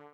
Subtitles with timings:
[0.00, 0.06] Hej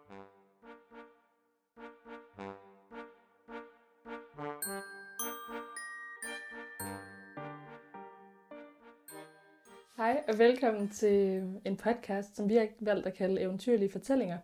[10.28, 14.38] og velkommen til en podcast, som vi har valgt at kalde Eventyrlige Fortællinger.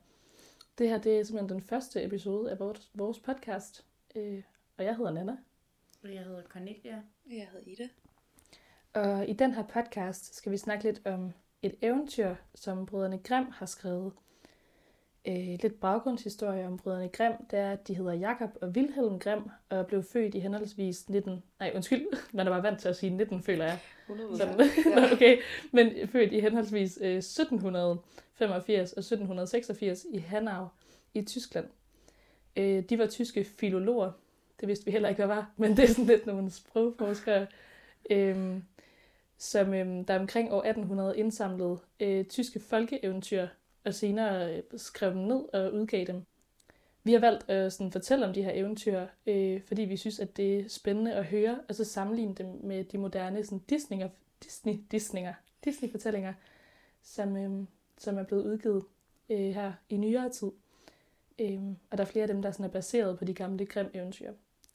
[0.79, 4.43] Det her det er simpelthen den første episode af vores, vores podcast, øh,
[4.79, 5.37] og jeg hedder Nana.
[6.03, 7.03] Og jeg hedder Cornelia.
[7.31, 7.89] Jeg hedder Ida.
[8.95, 11.33] Og i den her podcast skal vi snakke lidt om
[11.63, 14.13] et eventyr, som brødrene Grimm har skrevet.
[15.29, 19.51] Øh, lidt baggrundshistorie om brødrene Grimm, det er, at de hedder Jakob og Wilhelm Grimm,
[19.69, 21.43] og blev født i henholdsvis 19...
[21.61, 23.79] Nej, undskyld, man er bare vant til at sige 19, føler jeg.
[24.09, 24.57] 100 Sådan.
[24.97, 25.39] Nå, okay.
[25.73, 30.67] Men født i henholdsvis øh, 1785 og 1786 i Hanau
[31.15, 31.67] i Tyskland.
[32.57, 34.13] Øh, de var tyske filologer.
[34.61, 37.47] Det vidste vi heller ikke, hvad var, men det er sådan lidt nogle sprogforskere,
[38.11, 38.57] øh,
[39.39, 43.47] som øh, der omkring år 1800 indsamlede øh, tyske folkeeventyr,
[43.85, 46.25] og senere øh, skrev dem ned og udgav dem.
[47.05, 50.37] Vi har valgt at sådan, fortælle om de her eventyr, øh, fordi vi synes, at
[50.37, 54.07] det er spændende at høre, og så sammenligne dem med de moderne sådan, Disney,
[54.43, 56.35] Disney, Disney'er, Disney-fortællinger,
[57.03, 57.67] som, øh,
[57.99, 58.85] som er blevet udgivet
[59.31, 60.51] øh, her i nyere tid.
[61.39, 61.61] Øh,
[61.91, 64.33] og der er flere af dem, der sådan, er baseret på de gamle Grimm-eventyr.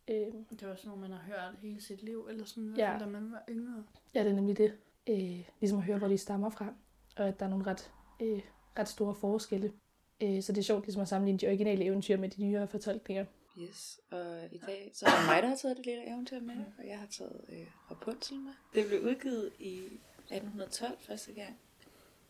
[0.07, 0.15] Øh,
[0.59, 2.91] Det var sådan noget, man har hørt hele sit liv, eller sådan, Ja.
[2.93, 2.99] ja.
[2.99, 3.83] da man var yngre.
[4.15, 4.73] ja, det er nemlig det.
[5.09, 6.73] Øh, ligesom at høre, hvor de stammer fra,
[7.17, 7.91] og at der er nogle ret,
[8.21, 8.41] øh,
[8.79, 9.73] ret store forskelle.
[10.21, 13.25] Øh, så det er sjovt ligesom at sammenligne de originale eventyr med de nyere fortolkninger.
[13.61, 16.55] Yes, og i dag så er det mig, der har taget det lille eventyr med,
[16.77, 18.51] og jeg har taget øh, Rapunzel med.
[18.73, 21.59] Det blev udgivet i 1812 første gang,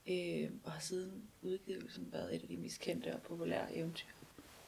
[0.07, 4.07] øh, og har siden udgivelsen været et af de mest kendte og populære eventyr.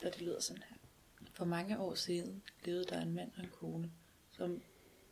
[0.05, 0.75] Og det lyder sådan her.
[1.33, 3.91] For mange år siden levede der en mand og en kone,
[4.31, 4.61] som,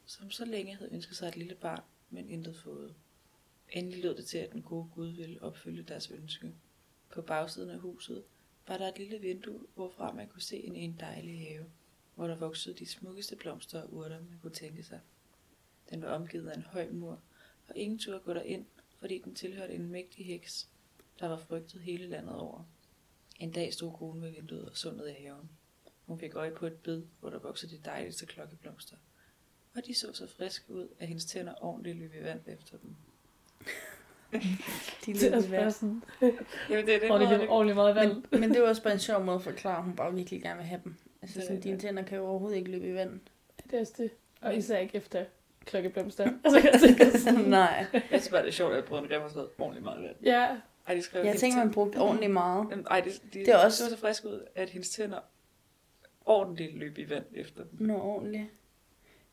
[0.06, 2.96] som så længe havde ønsket sig et lille barn, men intet fået.
[3.70, 6.54] Endelig lød det til, at den gode Gud ville opfylde deres ønske.
[7.10, 8.24] På bagsiden af huset
[8.68, 11.66] var der et lille vindue, hvorfra man kunne se en, en dejlig have,
[12.16, 15.00] hvor der voksede de smukkeste blomster og urter, man kunne tænke sig.
[15.90, 17.22] Den var omgivet af en høj mur,
[17.68, 18.66] og ingen turde gå derind,
[19.00, 20.70] fordi den tilhørte en mægtig heks,
[21.20, 22.64] der var frygtet hele landet over.
[23.40, 25.50] En dag stod konen ved vinduet og sundede i haven.
[26.06, 28.97] Hun fik øje på et bed, hvor der voksede de dejligste klokkeblomster.
[29.75, 32.96] Og de så så friske ud, at hendes tænder ordentligt løb i vand efter dem.
[34.33, 34.39] De
[35.13, 35.72] Det er løb i bare vand.
[35.72, 36.03] sådan
[36.69, 38.23] Jamen, det er det, ordentligt, ordentligt meget vand.
[38.31, 40.41] Men, men det var også bare en sjov måde at forklare, at hun bare virkelig
[40.41, 40.95] gerne vil have dem.
[41.22, 41.63] Altså Det sådan, det.
[41.63, 43.19] dine tænder kan jo overhovedet ikke løbe i vand.
[43.63, 44.11] Det er også det.
[44.41, 45.25] Og især ikke efter
[45.66, 46.31] klokkeblomster.
[46.44, 47.85] altså, jeg tænker sådan, Nej.
[47.94, 50.16] Jeg synes bare, det er sjovt, at brødrene Grimm har skrevet ordentligt meget vand.
[50.23, 50.47] ja,
[50.88, 52.67] Ej, de skrev Jeg tænker, man brugte ordentligt meget.
[52.72, 55.19] Jamen, Ej, de, de, Det er også- så så frisk ud, at hendes tænder
[56.25, 57.88] ordentligt løb i vand efter dem.
[57.88, 58.44] Nå, ordentligt.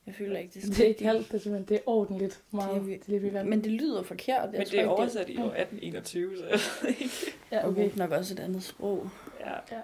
[0.06, 2.42] Jeg føler ikke, det er det er ikke halvt, det er simpelthen, det er ordentligt
[2.50, 2.82] meget.
[2.82, 3.44] Det er Det er.
[3.44, 4.42] Men det lyder forkert.
[4.42, 7.14] Jeg Men tror det er ikke, oversat i år 1821, så jeg ved ikke.
[7.52, 7.86] ja, Okay.
[7.86, 7.98] okay.
[7.98, 9.08] nok også et andet sprog.
[9.40, 9.52] Ja.
[9.76, 9.80] Ja.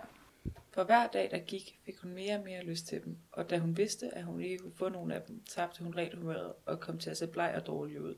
[0.70, 3.16] For hver dag, der gik, fik hun mere og mere lyst til dem.
[3.32, 6.14] Og da hun vidste, at hun ikke kunne få nogen af dem, tabte hun rent
[6.14, 8.14] humøret og kom til at se bleg og dårlig ud.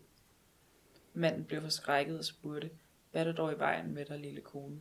[1.14, 2.70] Manden blev forskrækket og spurgte,
[3.10, 4.80] hvad er der dog i vejen med dig, lille kone?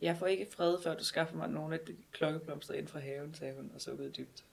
[0.00, 3.34] Jeg får ikke fred, før du skaffer mig nogle af de klokkeblomster ind fra haven,
[3.34, 4.44] sagde hun og sukkede dybt.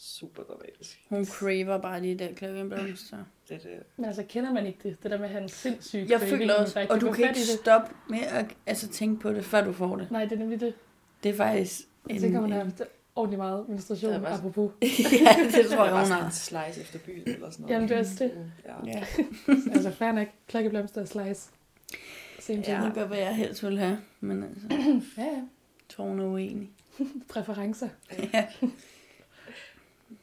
[0.00, 1.00] Super dramatisk.
[1.08, 3.16] Hun craver bare de der klokkeblomster.
[3.48, 5.02] Det, er det, Men altså, kender man ikke det?
[5.02, 7.38] Det der med at have en sindssyg Jeg føler man også, og du kan ikke
[7.40, 7.46] det.
[7.48, 10.10] stoppe med at altså, tænke på det, før du får det.
[10.10, 10.74] Nej, det er nemlig det.
[11.22, 12.82] Det er faktisk Jeg tænker, hun har haft
[13.16, 14.72] ordentligt meget menstruation, Det er bare- apropos.
[14.82, 16.30] ja, det tror det jeg, var hun har.
[16.30, 17.74] slice efter byen eller sådan noget.
[17.74, 18.32] Jamen, det er også det.
[18.64, 18.74] Ja.
[18.86, 19.04] Ja,
[19.74, 20.28] altså, fair nok.
[20.48, 21.50] Klokkeblomster og slice.
[22.40, 22.74] Same det ja.
[22.74, 24.66] er godt, hvad jeg helst vil have, men altså,
[25.22, 25.30] ja, ja.
[25.30, 25.42] jeg
[25.88, 26.70] tror hun er uenig.
[27.28, 27.88] Præferencer.
[28.34, 28.46] Ja.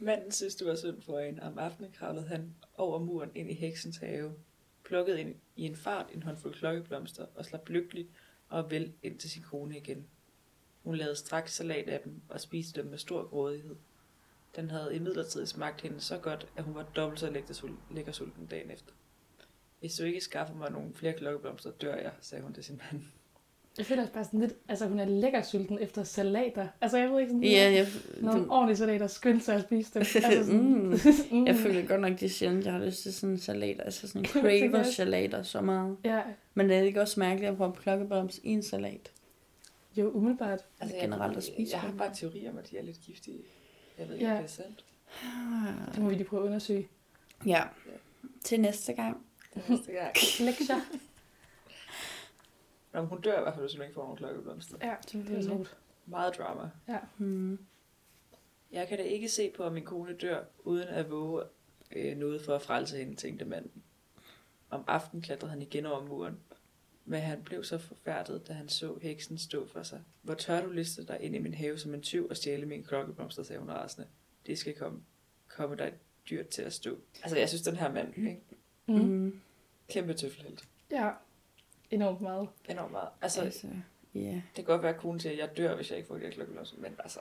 [0.06, 1.42] Manden synes, det var synd for hende.
[1.42, 4.34] Om aftenen kravlede han over muren ind i heksens have,
[4.84, 8.10] plukkede ind i en fart en håndfuld klokkeblomster og slap lykkelig
[8.50, 10.08] og vel ind til sin kone igen.
[10.84, 13.76] Hun lavede straks salat af dem og spiste dem med stor grådighed.
[14.56, 17.44] Den havde imidlertid smagt hende så godt, at hun var dobbelt så
[17.92, 18.92] lækker sulten dagen efter.
[19.80, 23.04] Hvis du ikke skaffer mig nogle flere klokkeblomster, dør jeg, sagde hun til sin mand.
[23.78, 26.68] Jeg føler også bare sådan lidt, altså hun er lækker sulten efter salater.
[26.82, 27.88] Altså jeg ved ikke sådan Ja, jeg,
[28.22, 30.00] Nogle du, ordentlige salater, skynd sig at spise dem.
[30.00, 31.00] Altså sådan, Mm.
[31.40, 31.48] mm.
[31.48, 33.82] jeg føler godt nok, det er sjældent, jeg har lyst til sådan en salat.
[33.86, 35.98] Altså sådan craver jeg salater så meget.
[36.06, 36.22] Ja,
[36.54, 39.12] Men det er ikke også mærkeligt at prøve klokkeblomst i en salat.
[39.98, 40.60] jo umiddelbart.
[40.80, 43.02] Altså, Generelt at jeg, spise jeg har bare en teori om, at de er lidt
[43.02, 43.38] giftige.
[44.00, 44.34] Jeg ved ikke, Ja.
[44.38, 44.86] det er sandt.
[45.96, 46.88] Det må vi lige prøve at undersøge.
[47.46, 47.64] Ja,
[48.44, 49.18] til næste gang.
[49.56, 50.14] Det er næste gang.
[50.40, 50.76] Lektier.
[52.96, 54.78] Nå, hun dør i hvert fald, hvis hun ikke får nogle klokkeblomster.
[54.82, 55.78] Ja, det er sjovt.
[56.06, 56.70] Meget drama.
[57.18, 57.60] Hmm.
[58.72, 61.44] Jeg kan da ikke se på, at min kone dør, uden at våge
[61.92, 63.84] øh, noget for at frelse hende, tænkte manden.
[64.70, 66.40] Om aftenen klatrede han igen over muren.
[67.06, 70.02] Men han blev så forfærdet, da han så heksen stå for sig.
[70.22, 72.84] Hvor tør du liste dig ind i min have som en tyv og stjæle min
[72.84, 74.08] klokkeblomster, sagde hun rasende.
[74.46, 75.02] Det skal komme,
[75.48, 75.98] komme dig et
[76.30, 76.98] dyr til at stå.
[77.24, 78.42] Altså, jeg synes, den her mand, ikke?
[78.88, 78.96] Mm.
[78.96, 79.42] Mm.
[79.90, 80.68] kæmpe tøffelhelt.
[80.92, 81.12] Ja,
[81.92, 82.48] enormt meget.
[82.70, 83.08] Enormt meget.
[83.22, 83.68] Altså, Altså,
[84.16, 84.20] ja.
[84.20, 86.22] det kan godt være, at konen siger, at jeg dør, hvis jeg ikke får de
[86.22, 87.20] her klokkeblomster, men altså,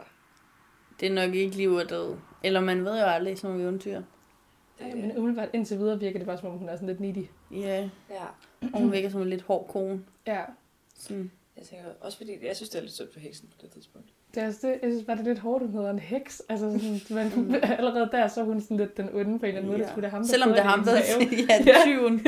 [1.00, 2.16] Det er nok ikke liv og død.
[2.44, 3.94] Eller man ved jo aldrig sådan nogle eventyr.
[3.96, 4.04] det,
[4.80, 7.26] Ja, men umiddelbart indtil videre virker det bare som om, hun er sådan lidt needy.
[7.50, 8.24] Ja, ja.
[8.72, 10.04] og hun virker som en lidt hård kone.
[10.26, 10.42] Ja,
[10.98, 11.30] Sådan.
[11.56, 14.08] Jeg tænker også fordi, jeg synes, det er lidt synd for heksen på det tidspunkt.
[14.34, 14.78] det er også det.
[14.82, 16.42] Jeg synes bare, det er lidt hårdt, hun hedder en heks.
[16.48, 16.78] Altså,
[17.08, 19.66] sådan, man, allerede der, så er hun sådan lidt den onde på en eller anden
[19.66, 19.76] måde.
[19.78, 19.82] Ja.
[19.82, 22.20] Det skulle da ham, der Selvom det er ham, der fodrede ja, tyven.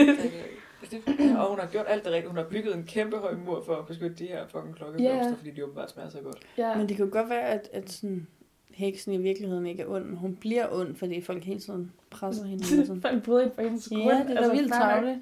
[0.90, 2.28] Det, og hun har gjort alt det rigtige.
[2.28, 5.34] Hun har bygget en kæmpe høj mur for at beskytte de her fucking klokkeblomster, Ja.
[5.38, 6.38] fordi de åbenbart smager så godt.
[6.58, 8.26] Ja, Men det kan godt være, at, at sådan,
[8.70, 12.44] heksen i virkeligheden ikke er ond, men hun bliver ond, fordi folk hele tiden presser
[12.44, 12.62] hende.
[12.62, 13.02] og sådan.
[13.10, 14.02] folk bryder ind på hendes grund.
[14.02, 15.18] Ja, det er da vildt travligt.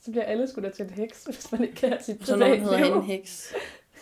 [0.00, 2.36] Så bliver alle sgu da til en heks, hvis man ikke kan have sit Så
[2.36, 2.94] når hun hedder privatliv.
[2.94, 3.54] hende heks.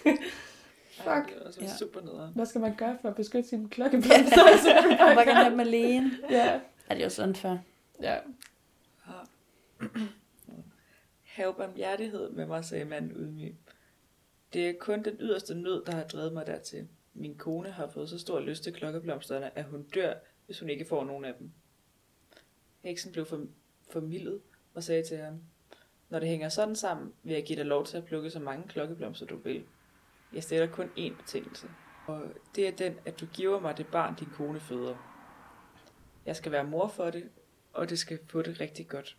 [0.03, 1.07] Fuck.
[1.29, 1.69] Det er også Ja.
[1.79, 2.33] super nederen.
[2.35, 4.45] Hvad skal man gøre for at beskytte sine klokkeblomster?
[4.53, 6.11] Altså, Hun bare gerne have dem alene.
[6.31, 6.61] ja.
[6.91, 7.57] Er det jo sådan fair?
[8.03, 8.15] ja.
[11.37, 13.57] Hav barmhjertighed med mig, sagde manden ydmyg.
[14.53, 16.89] Det er kun den yderste nød, der har drevet mig dertil.
[17.15, 20.15] Min kone har fået så stor lyst til klokkeblomsterne, at hun dør,
[20.47, 21.51] hvis hun ikke får nogen af dem.
[22.83, 23.47] Heksen blev for,
[23.91, 24.41] formildet
[24.75, 25.43] og sagde til ham,
[26.09, 28.69] Når det hænger sådan sammen, vil jeg give dig lov til at plukke så mange
[28.69, 29.65] klokkeblomster, du vil.
[30.33, 31.69] Jeg stiller kun én betingelse,
[32.07, 32.23] og
[32.55, 34.97] det er den, at du giver mig det barn, din kone føder.
[36.27, 37.31] Jeg skal være mor for det,
[37.73, 39.17] og det skal få det rigtig godt.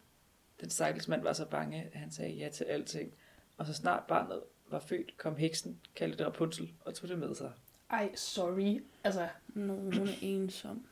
[0.61, 3.11] Den stakkels mand var så bange, at han sagde ja til alting.
[3.57, 4.39] Og så snart barnet
[4.71, 7.51] var født, kom heksen, kaldte det Rapunzel, og tog det med sig.
[7.89, 8.81] Ej, sorry.
[9.03, 10.85] Altså, Nå, hun er ensom.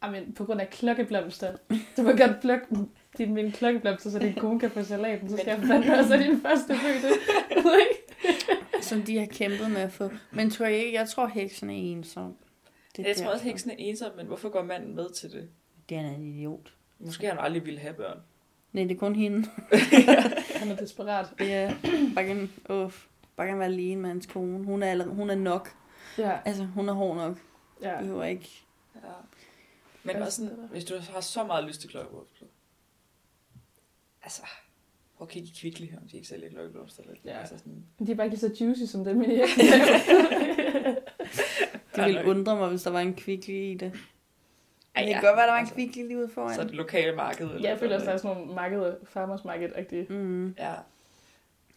[0.00, 1.56] amen, på grund af klokkeblomster.
[1.96, 2.66] Du må godt plukke
[3.18, 5.30] din, min klokkeblomster, så din kone kan få salaten.
[5.30, 7.08] Så skal jeg fandme også din første fødte.
[8.82, 10.10] Som de har kæmpet med at få.
[10.32, 12.36] Men tror jeg ikke, jeg tror heksen er ensom.
[12.96, 13.44] Det er Jeg tror også, derfor.
[13.48, 15.48] heksen er ensom, men hvorfor går manden med til det?
[15.88, 16.74] Det er en idiot.
[16.98, 18.18] Måske han aldrig ville have børn.
[18.72, 19.38] Nej, det er kun hende.
[20.60, 21.26] Han er desperat.
[21.40, 21.74] Ja,
[22.14, 23.04] bare gerne, uff,
[23.36, 24.64] bare gerne være alene med hans kone.
[24.64, 25.68] Hun er, allerede, hun er nok.
[26.18, 27.36] Ja, Altså, hun er hård nok.
[27.82, 28.00] ja.
[28.00, 28.50] Behøver ikke.
[28.94, 29.00] Ja.
[30.02, 32.46] Men også sådan, hvis du har så meget lyst til klokkeblomster.
[34.22, 34.42] Altså,
[35.16, 37.02] prøv at kigge i Kvickly, om de ikke sælger klokkeblomster.
[37.08, 37.20] Lidt.
[37.24, 37.38] Ja.
[37.38, 39.42] Altså sådan, De er bare ikke så juicy som dem i det.
[41.96, 43.92] Ville undre mig, hvis der var en kvikli i det.
[44.96, 46.54] Ej, det ja, kan godt være, der var en altså, kvikli lige ude foran.
[46.54, 47.50] Så det lokale marked.
[47.60, 50.06] Ja, jeg føler også, der er sådan nogle markeder, farmers market-agtige.
[50.12, 50.48] Mm.
[50.58, 50.64] Ja.
[50.68, 50.82] Jeg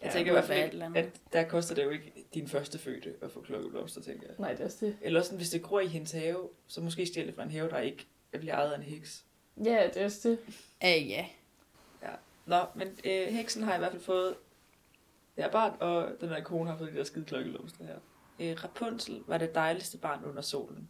[0.04, 0.98] Ja, tænker i det hvert fald eller andet.
[0.98, 4.36] at der koster det jo ikke din første fødte at få klokkeblomster, tænker jeg.
[4.39, 4.98] Nej, det er også det.
[5.01, 7.69] Eller sådan, hvis det gror i hendes have, så måske stjæle det fra en have,
[7.69, 8.06] der ikke
[8.39, 9.25] bliver ejet af en heks.
[9.66, 10.38] Ja, det er også det.
[10.83, 11.25] Uh, ja.
[12.45, 14.36] Nå, men øh, heksen har i hvert fald fået
[15.36, 17.95] det her barn, og den her kone har fået de der skide klokkeblomster her.
[18.39, 20.89] Øh, Rapunzel var det dejligste barn under solen.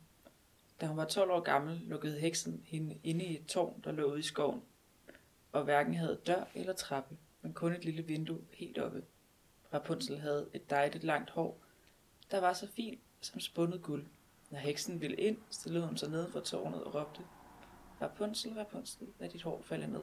[0.81, 4.11] Da hun var 12 år gammel, lukkede heksen hende inde i et tårn, der lå
[4.11, 4.61] ude i skoven,
[5.51, 9.03] og hverken havde dør eller trappe, men kun et lille vindue helt oppe.
[9.73, 11.61] Rapunzel havde et dejligt langt hår,
[12.31, 14.05] der var så fint som spundet guld.
[14.49, 17.21] Når heksen ville ind, stillede hun sig ned for tårnet og råbte,
[18.01, 20.01] Rapunzel, Rapunzel, lad dit hår falde ned.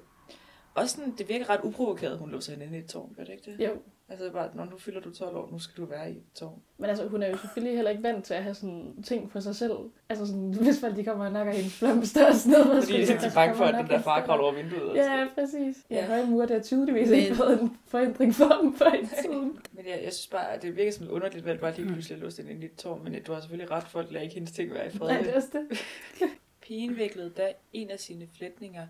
[0.77, 3.33] Også sådan, det virker ret uprovokeret, hun lå sig inde i et tårn, gør det
[3.33, 3.65] ikke det?
[3.67, 3.71] Jo,
[4.09, 6.63] Altså bare, når nu fylder du 12 år, nu skal du være i et tårn.
[6.79, 9.41] men altså, hun er jo selvfølgelig heller ikke vant til at have sådan ting for
[9.41, 9.73] sig selv.
[10.09, 12.85] Altså sådan, hvis folk de kommer og nakker hendes blomster og sådan noget.
[12.85, 14.97] Fordi de er bange for, at den der far kravler over vinduet.
[14.97, 15.29] Ja, sådan.
[15.35, 15.77] præcis.
[15.91, 16.07] Ja, Ja.
[16.07, 19.59] høje mur, der er tydeligvis Men- ikke fået en forandring for dem for en tiden.
[19.73, 22.17] Men jeg, jeg synes bare, at det virker som et underligt valg, bare lige pludselig
[22.17, 23.05] at låse den ind i et tårn.
[23.05, 25.09] Men du har selvfølgelig ret, folk lader ikke hendes ting være i fred.
[25.09, 25.79] Nej, det er også det.
[26.63, 28.87] Pigen viklede da en af sine flætninger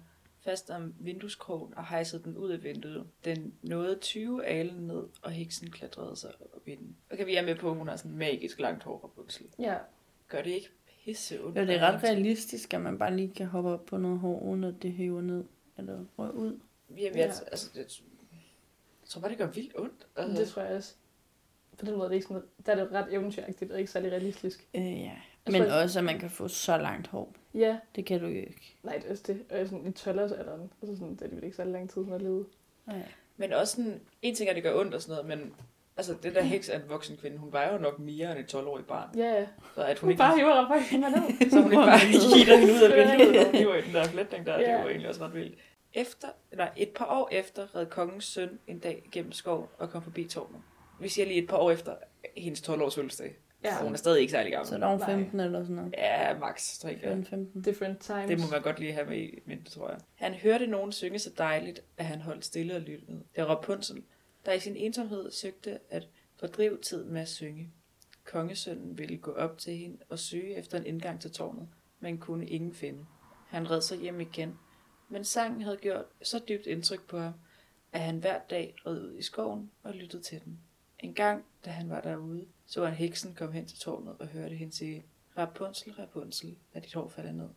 [0.46, 3.06] fast om vindueskrogen og hejsede den ud af vinduet.
[3.24, 6.96] Den nåede 20 alen ned, og heksen klatrede sig op i den.
[7.12, 9.48] Okay, vi er med på, at hun har sådan magisk langt hår fra Buxley.
[9.58, 9.76] Ja,
[10.28, 10.68] Gør det ikke
[11.04, 11.58] pisse ondt?
[11.58, 14.40] Jo, det er ret realistisk, at man bare lige kan hoppe op på noget hår,
[14.40, 15.44] uden at det hæver ned.
[15.78, 16.58] Eller røg ud.
[16.96, 17.22] Jamen, Ja.
[17.22, 18.02] altså, det,
[19.02, 20.06] jeg tror bare, det gør vildt ondt.
[20.16, 20.94] Altså, det tror jeg også.
[21.78, 24.12] På den måde er det ikke sådan, der er det ret eventyragtigt og ikke særlig
[24.12, 24.66] realistisk.
[24.74, 25.10] Øh, ja.
[25.50, 27.32] Men også, at man kan få så langt hår.
[27.54, 28.76] Ja, Det kan du jo ikke.
[28.82, 29.42] nej, det er også det.
[29.50, 32.12] Og sådan i 12-årsalderen, altså sådan, det er det vel ikke så lang tid, hun
[32.12, 32.46] har levet.
[32.86, 33.02] Nej.
[33.36, 35.52] Men også sådan, en ting er, at det gør ondt og sådan noget, men
[35.96, 38.54] altså, den der heks er en voksen kvinde, hun vejer jo nok mere end et
[38.54, 39.08] 12-årigt barn.
[39.18, 39.46] Ja, ja.
[39.74, 41.50] Så at hun Hun ikke, bare hiver rapporten ned.
[41.50, 41.98] så hun ikke bare
[42.36, 44.76] hitter hende ud af vinduet, og hiver i den der flætning der, det Ja.
[44.78, 45.58] var egentlig også ret vildt.
[45.94, 50.02] Efter, nej, et par år efter red kongens søn en dag gennem skov og kom
[50.02, 50.60] forbi tårnet.
[51.00, 51.96] Vi siger lige et par år efter
[52.36, 53.36] hendes 12-års fødselsdag.
[53.64, 54.66] Ja, Så hun er stadig ikke særlig gammel.
[54.68, 55.06] Så var Nej.
[55.06, 55.94] 15 eller sådan noget.
[55.98, 57.10] Ja, max 3 ja.
[57.10, 57.62] 15.
[57.62, 58.28] different times.
[58.28, 59.98] Det må man godt lige have med i mente, tror jeg.
[60.14, 63.22] Han hørte nogen synge så dejligt, at han holdt stille og lyttede.
[63.36, 64.02] Det var Rapunzel,
[64.46, 66.08] der i sin ensomhed søgte at
[66.40, 67.70] fordrive tid med at synge.
[68.24, 71.68] Kongesønnen ville gå op til hende og søge efter en indgang til tårnet,
[72.00, 73.06] men kunne ingen finde.
[73.48, 74.58] Han red sig hjem igen,
[75.08, 77.32] men sangen havde gjort så dybt indtryk på ham,
[77.92, 80.58] at han hver dag red ud i skoven og lyttede til den.
[81.06, 84.54] En gang, da han var derude, så han heksen komme hen til tårnet og hørte
[84.54, 85.04] hende sige,
[85.38, 87.48] Rapunzel, Rapunzel, lad dit hår falde ned.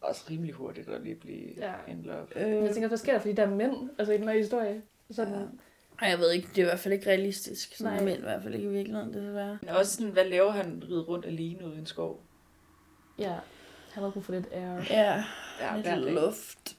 [0.00, 1.70] Også rimelig hurtigt at lige blive Ja.
[1.70, 1.92] ja.
[1.92, 2.26] in love.
[2.36, 4.82] Jeg Øh, tænker, hvad sker der for de der mænd, altså i den her historie?
[5.10, 5.40] Sådan, Ja.
[6.02, 7.74] ej, jeg ved ikke, det er i hvert fald ikke realistisk.
[7.76, 8.04] Sådan Nej.
[8.04, 9.58] Men i hvert fald ikke i virkeligheden, desværre.
[9.62, 12.22] Men også sådan, hvad laver han ride rundt alene ude i en skov?
[13.18, 13.34] ja,
[13.92, 14.82] han har brug for lidt air.
[14.90, 15.24] Ja,
[15.60, 16.76] Ja, lidt luft.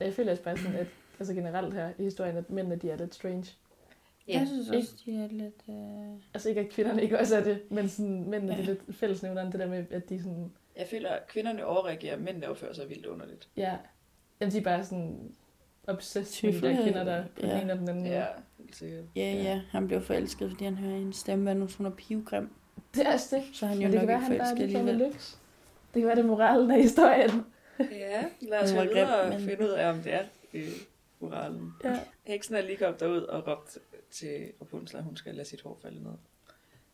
[0.00, 0.86] Jeg føler også bare sådan, at
[1.18, 3.46] altså generelt her i historien, at mændene de er lidt strange.
[4.28, 5.62] Ja, jeg synes også, de er lidt...
[5.68, 6.20] Øh...
[6.34, 8.58] Altså ikke, at kvinderne ikke også er det, men sådan, mændene ja.
[8.62, 12.18] det er lidt fællesnævneren, det der med, at de sådan, Jeg føler, at kvinderne overreagerer,
[12.18, 13.48] mændene opfører sig vildt underligt.
[13.56, 13.76] ja,
[14.40, 15.34] jamen, de er bare sådan
[15.86, 17.54] obsessed med de der kvinder, der på Ja.
[17.56, 18.06] og den anden.
[18.06, 18.24] Ja,
[18.58, 19.04] helt sikkert.
[19.16, 19.42] Ja, Ja.
[19.42, 22.50] ja, han blev forelsket, fordi han hører hendes stemme, hvad nu hun er pivgrim.
[22.94, 23.44] Det er også det.
[23.52, 25.08] Så han jo Men det nok kan være, ikke han bare er alligevel.
[25.12, 25.38] lyks.
[25.94, 27.30] Det kan være, det er moralen af historien.
[27.78, 30.22] Ja, lad os gå videre og men- finde ud af, om det er
[30.54, 30.68] øh,
[31.20, 31.72] moralen.
[31.84, 31.98] Ja.
[32.24, 33.78] Heksen er lige kommet derud og råbt
[34.10, 36.12] til Rapunzel, at hun skal lade sit hår falde ned.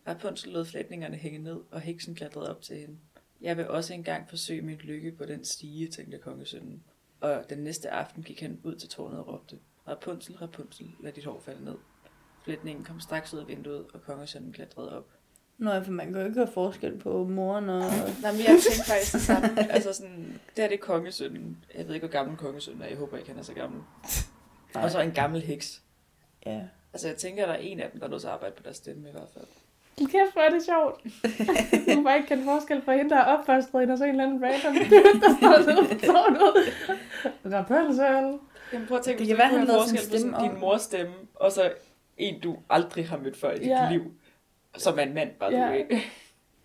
[0.09, 2.99] Rapunzel lod flætningerne hænge ned, og heksen klatrede op til hende.
[3.40, 6.83] Jeg vil også engang forsøge min lykke på den stige, tænkte kongesønnen.
[7.21, 11.25] Og den næste aften gik han ud til tårnet og råbte, Rapunzel, Rapunzel, lad dit
[11.25, 11.76] hår falde ned.
[12.45, 15.09] Flætningen kom straks ud af vinduet, og kongesønnen klatrede op.
[15.59, 17.81] Nå, for man kan jo ikke høre forskel på moren og...
[18.23, 19.73] Nej, men jeg tænkte faktisk det samme.
[19.73, 21.64] Altså sådan, det her det er kongesønnen.
[21.75, 22.87] Jeg ved ikke, hvor gammel kongesønnen er.
[22.87, 23.83] Jeg håber ikke, han er så gammel.
[24.75, 25.83] Og så en gammel heks.
[26.47, 26.62] Ja.
[26.93, 28.63] Altså, jeg tænker, der er en af dem, der er nødt til at arbejde på
[28.63, 29.45] deres stemme i hvert fald.
[29.99, 30.97] Hold kæft, hvor er det sjovt.
[31.97, 34.43] du bare ikke kende forskel på hende, der er opfostret og så en eller anden
[34.45, 36.53] random dude, der står nede på tårnet.
[37.45, 38.39] Rapunzel.
[38.73, 41.15] Jamen, prøv at tænke, Det kan være, han lavede forskel på sådan din mors stemme,
[41.35, 41.73] og så
[42.19, 43.89] en, du aldrig har mødt før i dit Ja.
[43.91, 44.03] liv.
[44.77, 45.69] Som er en mand, bare Ja.
[45.69, 45.95] du ikke.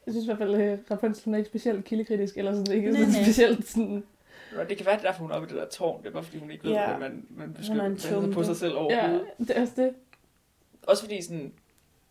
[0.05, 2.91] Jeg synes i hvert fald, at Rapunzel hun er ikke specielt kildekritisk, eller sådan ikke
[2.91, 3.23] Nej, sådan nej.
[3.23, 4.03] specielt sådan...
[4.69, 6.01] Det kan være, det er derfor, hun er oppe i det der tårn.
[6.01, 6.85] Det er bare, fordi hun ikke ved, Ja.
[6.85, 9.27] hvordan man, man beskytter er på sig selv Ja, overhovedet.
[9.37, 9.93] det er også det.
[10.87, 11.53] Også fordi sådan,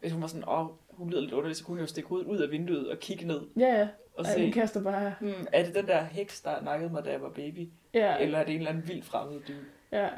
[0.01, 2.27] hvis hun var sådan, åh, hun lyder lidt underligt, så kunne hun jo stikke hovedet
[2.27, 3.89] ud af vinduet og kigge ned Ja, ja.
[4.15, 5.15] og Ej, hun se, kaster bare...
[5.21, 7.69] hmm, er det den der heks, der nakkede mig, da jeg var baby?
[7.95, 9.65] Ja, Eller er det en eller anden vild fremmed dude?
[9.93, 10.09] ja.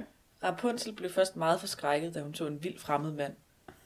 [0.44, 3.32] Rapunzel blev først meget forskrækket, da hun så en vild fremmed mand.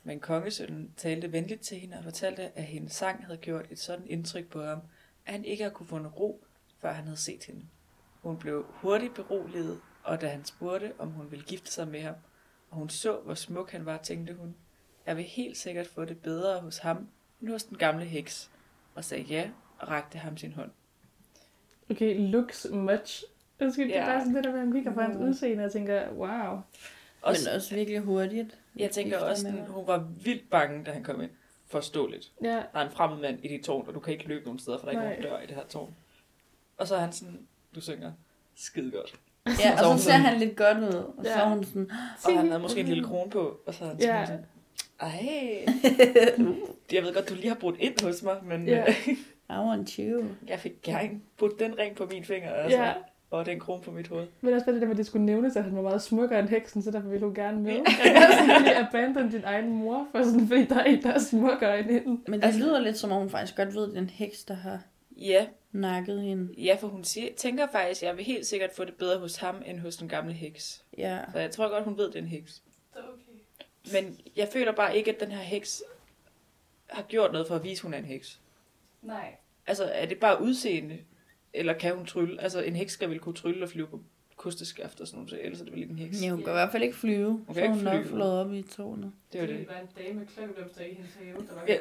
[0.05, 4.07] Men kongesønnen talte venligt til hende og fortalte, at hendes sang havde gjort et sådan
[4.07, 4.79] indtryk på ham,
[5.27, 6.45] at han ikke havde kunne fundet ro,
[6.81, 7.63] før han havde set hende.
[8.23, 12.15] Hun blev hurtigt beroliget, og da han spurgte, om hun ville gifte sig med ham,
[12.71, 14.55] og hun så, hvor smuk han var, tænkte hun,
[15.07, 17.09] jeg vil helt sikkert få det bedre hos ham,
[17.41, 18.51] end hos den gamle heks,
[18.95, 20.71] og sagde ja og rakte ham sin hånd.
[21.91, 23.25] Okay, looks much.
[23.61, 24.07] Undskyld, det er Ja.
[24.07, 25.23] bare sådan det der med, at man kigger på hans Mm.
[25.29, 26.61] udseende og tænker, wow.
[27.23, 28.59] Også, Men også virkelig hurtigt.
[28.77, 29.59] jeg tænker også, ham.
[29.61, 31.31] hun var vildt bange, da han kom ind.
[31.67, 32.33] Forståeligt.
[32.43, 34.59] Ja, Der er en fremmed mand i dit tårn, og du kan ikke løbe nogen
[34.59, 35.21] steder, for der er ikke Nej.
[35.21, 35.95] nogen dør i det her tårn.
[36.77, 38.13] Og så er han sådan, du synger
[38.57, 39.15] skide godt.
[39.47, 40.95] Ja, Og så og hun så ser sådan- han lidt godt ud.
[40.95, 41.41] Og så Ja.
[41.41, 41.91] er hun sådan,
[42.25, 44.21] Og han havde måske en lille krone på, og så er han sådan, Ja.
[44.21, 44.27] ja.
[44.27, 44.47] sådan
[45.03, 45.65] ej,
[46.93, 48.77] jeg ved godt, du lige har brudt ind hos mig, men Ja.
[48.77, 48.95] ja.
[49.57, 50.25] I want you.
[50.49, 52.93] jeg fik gerne budt den ring på min finger, altså, ja.
[53.31, 54.27] og den krone på mit hoved.
[54.41, 56.41] Men også bare det der med, at det skulle nævnes, at han var meget smukkere
[56.41, 57.73] end heksen, så derfor ville hun gerne med.
[58.05, 61.79] Jeg lige abandon din egen mor, for sådan, fordi der er en, der er smukkere
[61.81, 62.09] end hende.
[62.29, 64.11] Men det Altså- lyder lidt som om hun faktisk godt ved, at det er en
[64.11, 64.81] heks, der har
[65.17, 66.49] Ja, nakket hende.
[66.59, 69.37] ja for hun siger, tænker faktisk, at jeg vil helt sikkert få det bedre hos
[69.37, 70.85] ham, end hos den gamle heks.
[70.99, 71.19] Ja.
[71.33, 72.63] Så jeg tror godt, hun ved, det er en heks.
[73.93, 75.83] Men jeg føler bare ikke, at den her heks
[76.91, 78.41] har gjort noget for at vise, at hun er en heks.
[79.03, 79.37] Nej.
[79.67, 80.99] Altså, er det bare udseende?
[81.53, 82.43] Eller kan hun trylle?
[82.43, 84.01] Altså, en heks skal vel kunne trylle og flyve på
[84.43, 86.23] kosteskaft og sådan noget, så ellers er det vel ikke en heks.
[86.23, 87.31] Ja, hun kan i hvert fald ikke flyve.
[87.31, 88.09] Hun kan så ikke hun nok flyve.
[88.09, 89.13] flået op i tårnet.
[89.33, 89.67] Det var det.
[89.69, 91.77] var en dame med klokkeløbster i hendes have, der var Ja,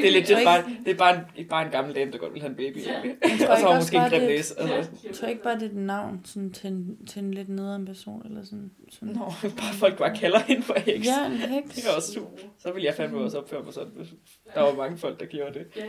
[0.00, 2.40] Det er legit bare, det er bare en, bare en gammel dame, der godt vil
[2.42, 2.78] have en baby.
[2.86, 3.00] Ja.
[3.02, 4.60] Og så ikke har hun også måske en bare, grim det, næse.
[4.60, 4.90] Altså.
[5.04, 7.86] jeg tror ikke bare, det er et navn sådan, til, en, til en lidt nederen
[7.86, 8.26] person.
[8.26, 9.14] Eller sådan, sådan.
[9.14, 11.06] Nå, bare folk bare kalder hende for heks.
[11.06, 11.74] Ja, en heks.
[11.74, 12.38] Det er også super.
[12.58, 14.08] Så ville jeg fandme også opføre mig sådan, hvis
[14.54, 15.66] der var mange folk, der gjorde det.
[15.76, 15.82] Ja,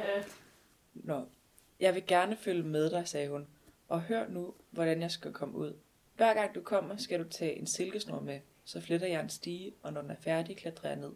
[0.94, 1.22] Nå,
[1.80, 3.48] jeg vil gerne følge med dig, sagde hun,
[3.88, 5.74] og hør nu, hvordan jeg skal komme ud.
[6.16, 9.74] Hver gang du kommer, skal du tage en silkesnor med, så fletter jeg en stige,
[9.82, 11.12] og når den er færdig, klatrer jeg ned.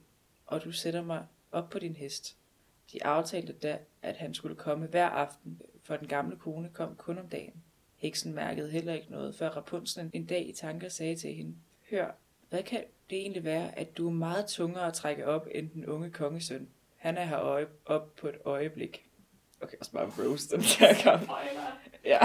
[0.45, 2.37] Og du sætter mig op på din hest.
[2.91, 7.17] De aftalte da, at han skulle komme hver aften, for den gamle kone kom kun
[7.17, 7.63] om dagen.
[7.95, 11.55] Heksen mærkede heller ikke noget, før Rapunzel en dag i tanker sagde til hende,
[11.89, 12.11] Hør,
[12.49, 15.85] hvad kan det egentlig være, at du er meget tungere at trække op end den
[15.85, 16.69] unge kongesøn?
[16.95, 19.05] Han er her øje, op på et øjeblik.
[19.61, 20.93] Okay, også bare roast den her.
[20.95, 21.79] Spoiler.
[22.05, 22.19] Ja.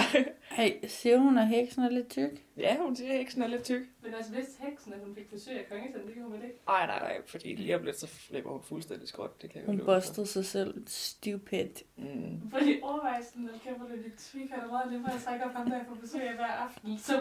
[0.61, 2.43] Hey, siger hun, at heksen er lidt tyk?
[2.57, 3.83] ja, hun siger, at heksen er lidt tyk.
[4.02, 6.57] Men altså, hvis heksen, at hun fik besøg af kongesønnen, det kan hun vel ikke?
[6.67, 9.43] Nej, nej, nej, fordi lige om lidt, så flipper hun fuldstændig skråt.
[9.43, 10.75] Det kan Hun bustede sig selv.
[10.87, 11.69] Stupid.
[11.76, 12.05] for.
[12.05, 12.50] Mm.
[12.50, 15.71] Fordi overvejelsen, at kæmper lidt i tvik, har det meget nemmere at trække op ham,
[15.71, 16.99] der jeg får besøg af hver aften.
[16.99, 17.14] Så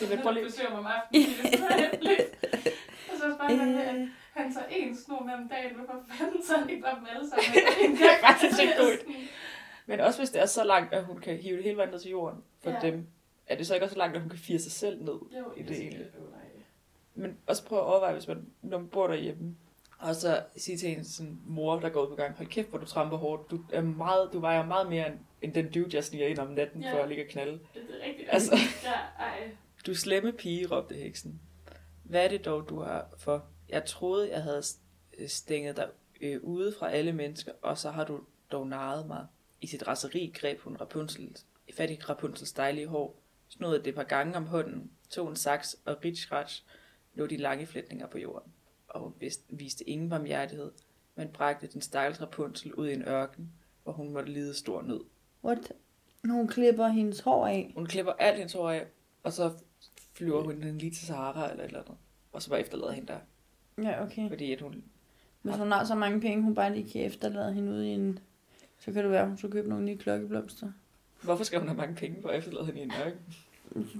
[0.00, 0.44] Det vil prøve lige.
[0.50, 1.26] besøger mig om aftenen.
[1.26, 2.20] det er så hemmeligt.
[3.10, 6.42] Og så bare sådan, at Øh, han tager en snor med om dagen, hvorfor fanden
[6.46, 7.50] tager han ikke bare dem alle sammen?
[7.98, 9.00] Det er faktisk ikke godt.
[9.90, 11.98] Men også hvis det er så langt, at hun kan hive det hele vejen ned
[12.00, 12.78] til jorden for Ja.
[12.82, 13.06] dem,
[13.46, 15.12] er det så ikke også så langt, at hun kan fire sig selv ned?
[15.38, 15.78] Jo, I det
[16.30, 16.40] nej.
[17.14, 19.56] Men også prøv at overveje, hvis man, når man bor derhjemme,
[19.98, 22.78] og så sige til en sådan, mor, der går ud på gang, hold kæft, hvor
[22.78, 23.50] du tramper hårdt.
[23.50, 26.48] Du, er meget, du vejer meget mere end, end den dude, jeg sniger ind om
[26.48, 26.92] natten Ja.
[26.94, 27.52] for at ligge og knalde.
[27.52, 28.28] Det er rigtigt.
[28.32, 28.56] Altså.
[28.84, 29.50] Ja, ej.
[29.86, 31.40] Du slemme pige, råbte heksen.
[32.04, 33.44] Hvad er det dog, du har for?
[33.68, 34.62] Jeg troede, jeg havde
[35.28, 35.88] stænget dig
[36.20, 38.20] øh, ude fra alle mennesker, og så har du
[38.52, 39.26] dog narret mig.
[39.60, 41.36] I sit raseri greb hun Rapunzel,
[41.74, 45.76] fat i Rapunzels dejlige hår, snodede det et par gange om hånden, tog en saks
[45.84, 46.32] og ritsch
[47.14, 48.52] lå de lange flætninger på jorden.
[48.88, 50.72] Og hun vidste, viste ingen barmhjertighed,
[51.14, 53.52] men bragte den stakkels Rapunzel ud i en ørken,
[53.82, 55.00] hvor hun måtte lide stor nød.
[55.44, 55.72] What?
[56.24, 57.72] Hun klipper hendes hår af.
[57.74, 58.86] Hun klipper alt hendes hår af,
[59.22, 59.52] og så
[60.12, 61.96] flyver hun den lige til Sahara eller et eller andet.
[62.32, 63.18] Og så bare efterlader hende der.
[63.82, 64.28] Ja, okay.
[64.28, 64.84] Fordi at hun...
[65.42, 68.18] Hvis hun har så mange penge, hun bare lige kan efterlade hende ud i en...
[68.80, 70.72] Så kan det være, at hun skal købe nogle nye klokkeblomster.
[71.22, 73.20] Hvorfor skal hun have mange penge for at efterlade hende i en ørken?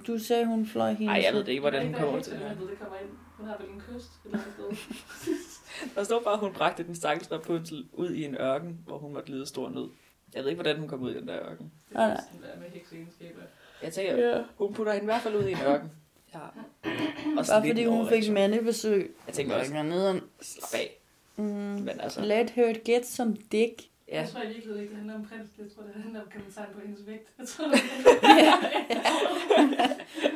[0.06, 1.04] Du sagde, hun fløj hende.
[1.06, 2.46] Nej, jeg ved det ikke, hvordan hun Jeg ved kommer til det her.
[2.54, 3.08] hvordan det kommer ind.
[3.38, 4.96] Hun har vel en kyst et eller andet sted.
[5.94, 9.12] Der står bare, at hun bragte den stakkels Rapunzel ud i en ørken, hvor hun
[9.12, 9.88] måtte lide stor nød.
[10.34, 11.72] Jeg ved ikke, hvordan hun kom ud i den der ørken.
[11.88, 12.20] Det Nej, er nej.
[12.32, 13.40] sådan der med hekseegenskaber.
[13.82, 14.42] Jeg tænker, Ja.
[14.58, 15.90] hun putter hende i hvert fald ud i en ørken.
[16.34, 16.38] Ja.
[16.38, 19.14] Og Bare fordi hun fik mandebesøg.
[19.26, 20.20] Jeg tænker også, Ikke nederen.
[20.42, 20.98] slap af.
[21.36, 21.44] Mm.
[21.44, 23.82] Men altså, Let her get some dick.
[24.10, 24.20] Ja.
[24.20, 25.48] Jeg tror i virkeligheden ikke, det handler om prins.
[25.58, 27.28] Jeg tror, det handler om kommentaren på hendes vægt.
[27.38, 27.64] Jeg tror,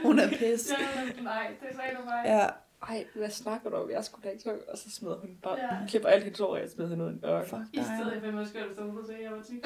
[0.06, 0.70] Hun er pis.
[0.70, 2.22] Ja, nej, det sagde du mig.
[2.26, 2.46] Ja,
[2.88, 3.90] Ej, hvad snakker du om?
[3.90, 4.68] Jeg skulle da ikke trykke.
[4.70, 5.78] Og så smider hun bare, Ja.
[5.78, 7.50] hun klipper alt hendes hår, og jeg smider hende ud i en ørken.
[7.50, 8.20] fuck I stedet dig.
[8.22, 9.64] for, at man skal du sagde, at jeg var tyk.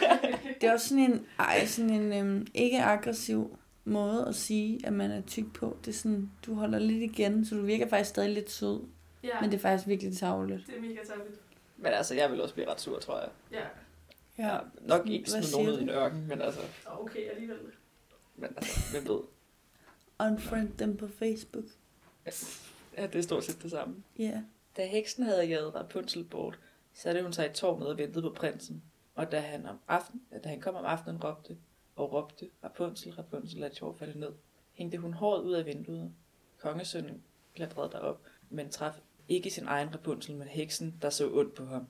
[0.60, 5.10] Det er også sådan en, ej, sådan en øhm, ikke-aggressiv måde at sige, at man
[5.10, 5.76] er tyk på.
[5.84, 8.80] Det er sådan, du holder lidt igen, så du virker faktisk stadig lidt sød.
[9.24, 10.66] Ja, Men det er faktisk virkelig tavligt.
[10.66, 11.40] det er mega tabligt.
[11.80, 13.28] Men altså, jeg vil også blive ret sur, tror jeg.
[13.52, 13.66] Ja,
[14.40, 14.58] Ja.
[14.80, 17.58] Nok ikke Hvad smide siger nogen ud i en ørken, men altså, okay alligevel.
[18.36, 19.20] men altså, hvem ved?
[20.20, 21.64] Unfriend dem på Facebook.
[22.96, 24.02] Ja, det er stort set det samme.
[24.18, 24.22] Ja.
[24.24, 24.42] Yeah.
[24.76, 26.58] Da heksen havde jaget Rapunzel bort,
[26.94, 28.82] satte hun sig i tårnet og ventede på prinsen.
[29.14, 31.56] Og da han, om aften, da han kom om aftenen, råbte
[31.96, 34.32] og råbte, Rapunzel, Rapunzel, lad tjov falde ned.
[34.72, 36.12] Hængte hun håret ud af vinduet.
[36.58, 37.22] Kongesønnen
[37.54, 38.94] klatrede derop, men traf
[39.30, 41.86] ikke sin egen Rapunzel, men heksen, der så ondt på ham.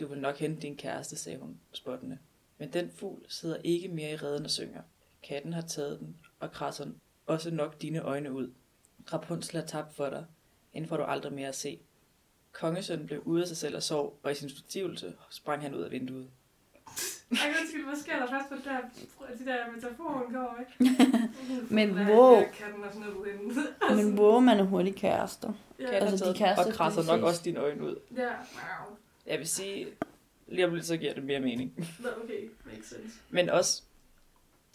[0.00, 2.18] Du vil nok hente din kæreste, sagde hun spottende.
[2.58, 4.82] Men den fugl sidder ikke mere i redden og synger.
[5.22, 6.86] Katten har taget den, og krasser
[7.26, 8.52] også nok dine øjne ud.
[9.12, 10.26] Rapunzel er tabt for dig,
[10.72, 11.80] inden får du aldrig mere at se.
[12.52, 15.82] Kongesønnen blev ude af sig selv og sov, og i sin fortvivlelse sprang han ud
[15.82, 16.30] af vinduet.
[17.32, 18.80] Ej, undskyld, hvad sker der faktisk på det der,
[19.38, 21.68] de der metaforer, hun kommer med?
[21.70, 22.42] Men wow.
[23.96, 25.52] Men wow, man er hurtigt kærester.
[25.80, 27.96] Ja, Altså, de kaster og krasser nok også dine øjne ud.
[28.16, 28.22] ja.
[28.28, 28.96] Wow.
[29.26, 29.86] Jeg vil sige,
[30.46, 31.88] lige om lidt, så giver det mere mening.
[32.02, 33.16] Nå, okay, makes sense.
[33.30, 33.82] Men også,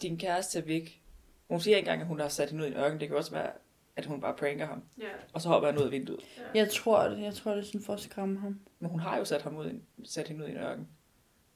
[0.02, 1.02] din kæreste er væk.
[1.50, 3.00] Hun siger ikke engang, at hun har sat hende ud i en ørken.
[3.00, 3.50] Det kan også være,
[3.96, 4.82] at hun bare pranker ham.
[4.98, 6.20] Ja, Og så hopper han ud af vinduet.
[6.38, 6.42] ja.
[6.54, 7.20] Jeg tror det.
[7.22, 8.60] Jeg tror det er sådan for at skræmme ham.
[8.80, 10.88] Men hun har jo sat, ham ud i, sat hende ud i en ørken.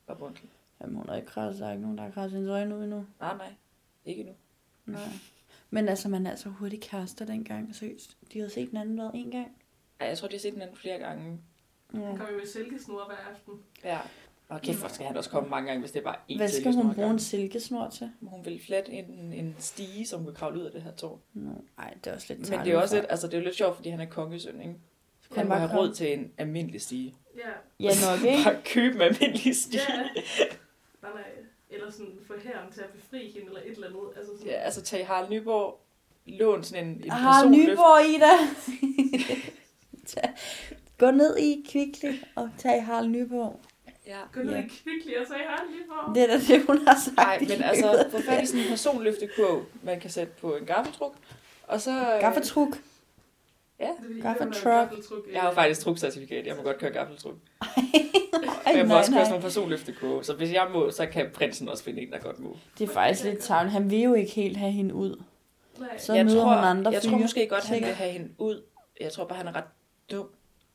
[0.08, 0.48] Rapunzel.
[0.82, 1.60] Jamen, hun har ikke krasset.
[1.60, 3.06] Der er ikke nogen, der har krasset hendes øjne ud endnu.
[3.20, 3.52] Nej, nej.
[4.04, 4.32] Ikke nu.
[4.86, 5.00] Nej.
[5.70, 7.74] Men altså, man er altså hurtigt kærester dengang.
[7.74, 8.16] Seriøst.
[8.32, 9.48] De havde set den anden hvad en gang.
[10.00, 11.38] Ja, jeg tror, de har set den anden flere gange.
[11.94, 11.98] Ja.
[11.98, 13.54] Han kommer jo med silkesnore hver aften.
[13.84, 13.98] Ja.
[14.48, 16.48] Og kæft, hvor skal han også komme mange gange, hvis det er bare én Hvad
[16.48, 18.10] skal silkesnor hun bruge en silkesnor til?
[18.20, 21.20] Hun vil flette en, en stige, som kan kravle ud af det her tårn.
[21.32, 23.56] Nå, ej, det er også lidt Men det er også lidt, altså det er lidt
[23.56, 24.74] sjovt, fordi han er kongesøn, ikke?
[25.20, 27.14] Så Han må bare have råd til en almindelig stige.
[27.36, 28.44] Ja, Ja, nok ikke.
[28.50, 29.82] Bare købe en almindelig stige.
[29.88, 30.44] ja.
[31.02, 31.22] Nej, nej.
[31.70, 34.00] Eller sådan få herren til at befri hende, eller et eller andet.
[34.16, 35.80] Altså sådan, Ja, altså tag Harald Nyborg,
[36.26, 37.68] lån sådan en, en Har personløft.
[37.70, 38.34] Nyborg, Ida.
[40.06, 40.30] Tag-
[40.98, 43.60] Gå ned i Kvickly og tag Harald Nyborg.
[44.06, 44.18] Ja.
[44.32, 44.58] Gå ned Ja.
[44.58, 46.12] i Kvickly og hej lige på.
[46.14, 47.16] Det er da det, hun har sagt.
[47.16, 51.14] Nej, men altså, få fat i sådan en personløftekurv, man kan sætte på en gaffeltruk.
[51.66, 51.90] Og så...
[51.90, 52.20] øh,
[53.82, 55.26] Er fordi, Gaffeltruck.
[55.26, 57.34] øh, Jeg har jo faktisk trukcertifikat, jeg må godt køre gaffeltruk.
[57.60, 57.66] Ej,
[58.76, 61.68] jeg må nej, også køre sådan nogle personløftekurve, så hvis jeg må, så kan prinsen
[61.68, 62.56] også finde en, der godt må.
[62.78, 63.72] Det er faktisk lidt tavligt.
[63.72, 65.22] Han vil jo ikke helt have hende ud.
[65.78, 65.98] Nej.
[65.98, 68.28] Så jeg møder tror, hun andre Jeg tror fyre, måske godt, han vil have hende
[68.38, 68.62] ud.
[69.00, 69.64] Jeg tror bare, han er ret
[70.10, 70.28] dum,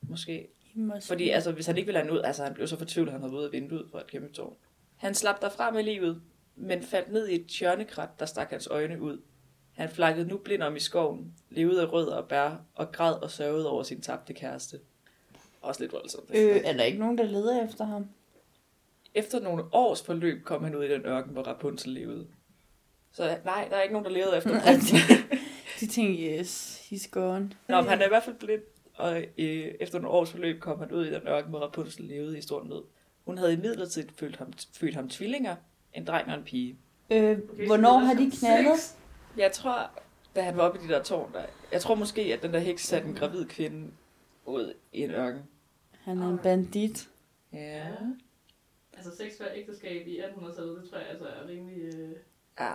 [0.08, 0.48] måske.
[0.74, 1.06] Måske.
[1.08, 3.12] Fordi altså, hvis han ikke vil have hende ud, altså han blev så fortvivlet, at
[3.12, 4.54] han havde været vinduet for et kæmpe tårn.
[4.96, 6.22] Han slap derfra med livet,
[6.56, 9.20] men faldt ned i et tjørnekrat, der stak hans øjne ud.
[9.78, 13.30] Han flakkede nu blind om i skoven, levede af rødder og bær, og græd og
[13.30, 14.80] sørgede over sin tabte kæreste.
[15.62, 16.30] Også lidt voldsomt.
[16.34, 18.06] Øh, er der ikke nogen, der leder efter ham?
[19.14, 22.26] Efter nogle års forløb kom han ud i den ørken, hvor Rapunzel levede.
[23.12, 24.98] Så nej, der er ikke nogen, der levede efter prinsen.
[25.80, 27.50] De tænker, yes, he's gone.
[27.68, 28.62] Nå, men han er i hvert fald blind,
[28.94, 32.38] og øh, efter nogle års forløb kom han ud i den ørken, hvor Rapunzel levede
[32.38, 32.82] i stor nød.
[33.24, 35.56] Hun havde imidlertid født ham, født ham tvillinger,
[35.94, 36.76] en dreng og en pige.
[37.10, 38.94] Øh, hvornår har de knaldet?
[39.38, 40.00] Jeg tror,
[40.36, 42.58] da han var oppe i de der tårn, der, jeg tror måske, at den der
[42.58, 43.90] heks satte en gravid kvinde
[44.46, 45.42] ud i en ørken.
[46.00, 47.08] Han er en bandit.
[47.52, 47.86] Ja.
[48.96, 52.16] Altså sex før ægteskab i 1800-tallet, det tror jeg altså er rimelig, øh,
[52.60, 52.72] Ja.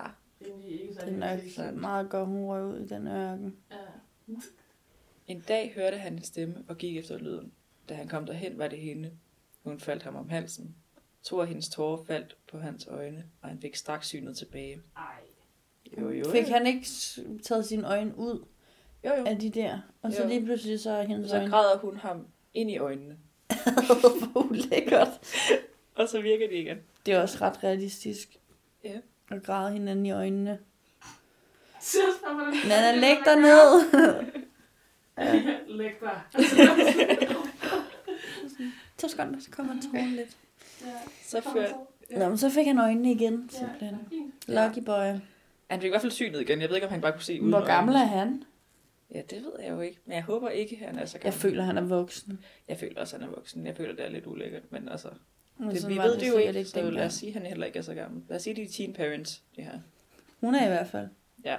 [0.48, 1.58] rimelig ikke Det særlig er sex.
[1.58, 3.58] nok meget godt, hun røg ud i den ørken.
[3.72, 4.34] Ja.
[5.28, 7.52] En dag hørte han en stemme og gik efter lyden.
[7.90, 9.12] Da han kom derhen, var det hende.
[9.64, 10.76] Hun faldt ham om halsen.
[11.24, 14.82] To af hendes tårer faldt på hans øjne, og han fik straks synet tilbage.
[14.98, 15.04] Ej.
[16.02, 16.32] Jo, jo.
[16.32, 16.88] Fik han ikke
[17.44, 18.46] taget sine øjne ud
[19.06, 19.26] Jo, jo.
[19.26, 19.80] af de der?
[20.02, 20.28] Og så Jo.
[20.28, 21.50] lige pludselig så er hendes Så øjne...
[21.50, 23.18] græder hun ham ind i øjnene,
[24.32, 25.08] Hvor ulækkert.
[25.96, 26.78] og så virker det igen.
[27.06, 28.38] Det er også ret realistisk.
[28.84, 28.98] Ja.
[29.32, 30.60] At græde hinanden i øjnene.
[31.82, 31.98] Så
[32.68, 33.84] Nana, læg dig ned.
[35.78, 36.22] Læg dig.
[38.98, 40.38] to sekunder, så kommer han troen lidt.
[40.82, 40.88] Ja.
[41.26, 41.74] Så førte,
[42.18, 43.98] Nå, men så fik han øjnene igen, Ja, simpelthen.
[44.48, 45.20] Lucky boy.
[45.74, 46.62] Han fik i hvert fald synet igen.
[46.62, 48.44] Jeg ved ikke, om han bare kunne se uden Hvor gammel er han?
[49.14, 50.00] Ja, det ved jeg jo ikke.
[50.06, 51.26] Men jeg håber ikke, han er så gammel.
[51.26, 52.40] Jeg føler, han er voksen.
[52.68, 53.66] jeg føler også, han er voksen.
[53.66, 54.72] Jeg føler, det er lidt ulækkert.
[54.72, 55.10] Men altså,
[55.58, 57.66] Men det, vi ved det jo sikkert ikke, så lad os sige, at han heller
[57.66, 58.24] ikke er så gammel.
[58.30, 59.80] Lad os sige, at de er teen parents, det her.
[60.40, 61.08] Hun er i hvert fald.
[61.46, 61.58] Ja.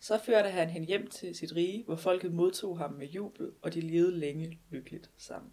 [0.00, 3.74] Så førte han hende hjem til sit rige, hvor folket modtog ham med jubel, og
[3.74, 5.52] de levede længe lykkeligt sammen.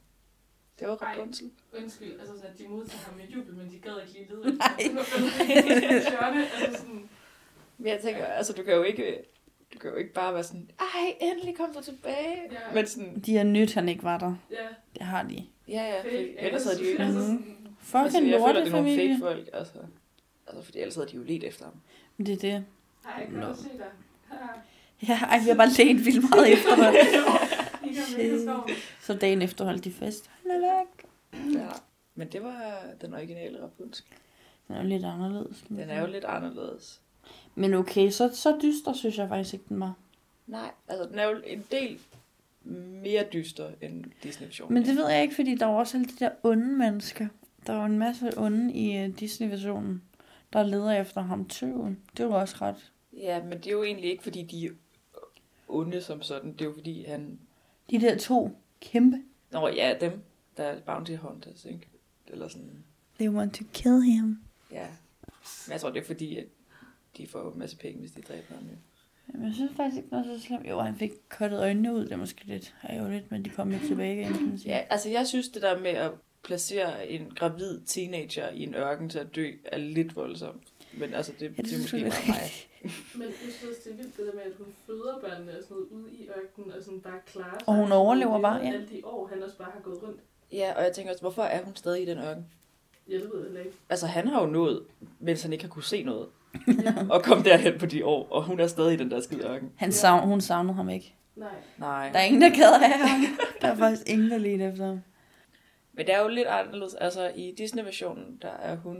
[0.79, 1.15] Det var Ej.
[1.17, 1.51] Rapunzel.
[1.77, 4.57] Undskyld, altså så at de modtager ham med jubel, men de gad ikke lige lede.
[4.57, 4.77] Nej.
[6.61, 7.09] altså sådan,
[7.77, 9.17] Men jeg tænker, altså du kan jo ikke,
[9.73, 12.41] du kan jo ikke bare være sådan, ej, endelig kom du tilbage.
[12.51, 12.57] Ja.
[12.73, 14.35] Men sådan, De har nyt, han ikke var der.
[14.51, 15.45] ja, Det har de.
[15.67, 17.03] ja, ja, fake for ellers havde de jo ikke...
[17.13, 19.73] Sådan, Fucking Altså, jeg føler, det er nogle fake folk, altså.
[20.47, 21.73] Altså, fordi ellers havde de jo let efter ham.
[22.17, 22.65] Det er det.
[23.05, 23.91] Ej, jeg kan godt se dig.
[25.07, 26.93] Ja, ej, vi har bare lænt vildt meget efter dig.
[29.01, 30.29] Så dagen efter holdt de fest.
[30.41, 31.05] Han er væk.
[31.53, 31.67] Ja.
[32.15, 34.05] Men det var den originale Rapunzel.
[34.67, 35.65] Den er jo lidt anderledes.
[35.69, 37.01] Den er jo lidt anderledes.
[37.55, 39.93] Men okay, så, så dyster synes jeg faktisk ikke, den var.
[40.47, 41.99] Nej, altså den er jo en del
[43.03, 44.73] mere dyster end Disney-versionen.
[44.73, 47.27] Men det ved jeg ikke, fordi der var også alle de der onde mennesker.
[47.67, 50.03] Der var en masse onde i uh, Disney-versionen,
[50.53, 51.99] der leder efter ham tøven.
[52.17, 52.91] Det var også ret.
[53.13, 54.69] Ja, men det er jo egentlig ikke, fordi de er
[55.67, 56.53] onde som sådan.
[56.53, 57.39] Det er jo fordi, han...
[57.89, 59.17] De der to kæmpe.
[59.51, 60.21] Nå ja, dem,
[60.57, 61.87] der er bounty hunters, ikke?
[62.27, 62.83] Eller sådan...
[63.19, 64.39] They want to kill him.
[64.71, 64.87] Ja.
[65.67, 66.45] Men jeg tror, det er fordi, at
[67.17, 68.63] de får en masse penge, hvis de dræber ham.
[68.63, 68.75] Jo.
[69.33, 70.69] Jamen, jeg synes faktisk ikke noget så slemt.
[70.69, 72.01] Jo, han fik kottet øjnene ud.
[72.03, 74.71] Det er måske lidt ærgerligt, men de kom jo tilbage igen, kan man sige.
[74.71, 76.11] Ja, altså jeg synes, det der med at
[76.43, 80.63] placere en gravid teenager i en ørken til at dø, er lidt voldsomt.
[80.93, 82.51] Men altså, det, Ja, det, det er måske bare mig.
[83.15, 85.77] Men jeg synes, det er vildt det der med, at hun føder børnene og sådan
[85.77, 87.69] noget ude i ørkenen, og sådan bare klarer sig.
[87.69, 88.67] Og hun overlever bare, ja.
[88.73, 90.19] Alle de år, han også bare har gået rundt.
[90.51, 92.45] Ja, og jeg tænker også, hvorfor er hun stadig i den ørken?
[93.09, 93.77] Ja, det ved jeg ikke.
[93.89, 94.83] Altså, han har jo nået,
[95.19, 96.27] mens han ikke har kunne se noget.
[97.13, 99.71] og kom derhen på de år, og hun er stadig i den der skide ørken.
[99.75, 101.13] Han savn, hun savnede ham ikke.
[101.35, 101.47] Nej.
[101.77, 102.09] Nej.
[102.13, 103.21] Der er ingen, der gad af ham.
[103.61, 104.99] Der er faktisk ingen, der lige efter ham.
[105.93, 106.93] Men det er jo lidt anderledes.
[106.93, 108.97] Altså, i Disney-versionen, der er hun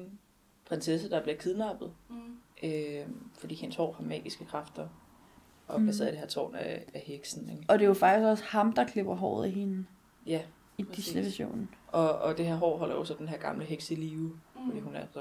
[0.66, 2.16] prinsesse, der bliver kidnappet, Mm.
[2.64, 3.06] øh,
[3.40, 4.88] fordi hendes hår har magiske kræfter,
[5.68, 5.86] og Mm.
[5.88, 7.50] placeret i det her tårn af, af heksen.
[7.50, 7.64] Ikke?
[7.68, 9.86] Og det er jo faktisk også ham, der klipper håret af hende
[10.26, 10.42] Ja,
[10.78, 10.86] i.
[10.96, 11.70] Disney-versionen.
[11.88, 14.80] og, og det her hår holder jo så den her gamle heks i live, fordi
[14.80, 14.86] Mm.
[14.86, 15.20] hun er så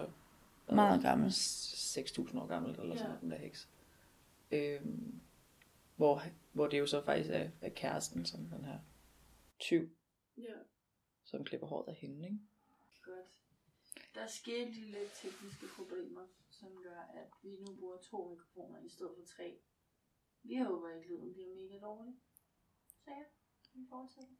[0.74, 1.28] Meget gammel.
[1.30, 3.20] 6.000 år gammel, eller sådan Ja.
[3.20, 3.68] den der heks.
[4.50, 5.20] Øhm,
[5.96, 8.78] hvor, hvor det jo så faktisk er, er kæresten, som den her
[9.58, 9.88] tyv,
[10.36, 10.54] Ja.
[11.24, 12.38] som klipper håret af hende, ikke?
[13.02, 13.26] Godt.
[14.14, 18.88] Der skete lige lidt tekniske problemer, som gør, at vi nu bruger to mikrofoner i
[18.88, 19.58] stedet for tre.
[20.42, 22.14] Vi håber ikke, lyden bliver mega dårlig.
[23.04, 23.22] Så ja,
[23.74, 24.34] vi fortsætter.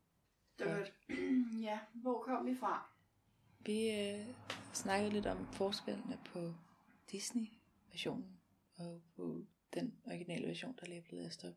[0.58, 0.94] Godt.
[1.68, 2.90] ja, hvor kom vi fra?
[3.66, 4.35] Vi øh,
[4.72, 6.52] snakkede lidt om forskellene på
[7.11, 8.40] Disney-versionen
[8.76, 11.55] og på den originale version, der lige er blevet æst op.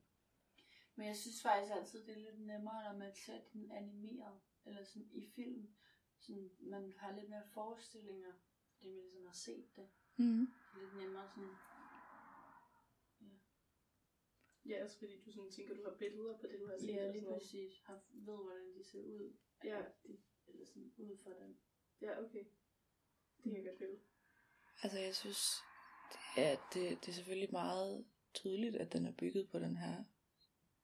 [0.95, 4.83] Men jeg synes faktisk altid, det er lidt nemmere, når man ser den animeret, eller
[4.83, 5.69] sådan i film.
[6.19, 8.33] Sådan, man har lidt mere forestillinger,
[8.77, 9.87] fordi man ligesom har set det.
[10.17, 10.47] Mm.
[10.79, 11.55] Lidt nemmere sådan.
[14.65, 16.87] Ja, også fordi du sådan tænker, du har billeder på det, du har set.
[16.87, 17.81] Ja, lige præcis.
[17.85, 19.33] Har, ved, hvordan de ser ud.
[19.63, 19.83] Ja.
[20.03, 20.17] De,
[20.47, 21.57] eller sådan ud fra den.
[22.01, 22.43] Ja, okay.
[23.43, 23.99] Det kan jeg godt.
[24.83, 25.39] Altså, jeg synes,
[26.11, 30.03] det er, det, det er selvfølgelig meget tydeligt, at den er bygget på den her,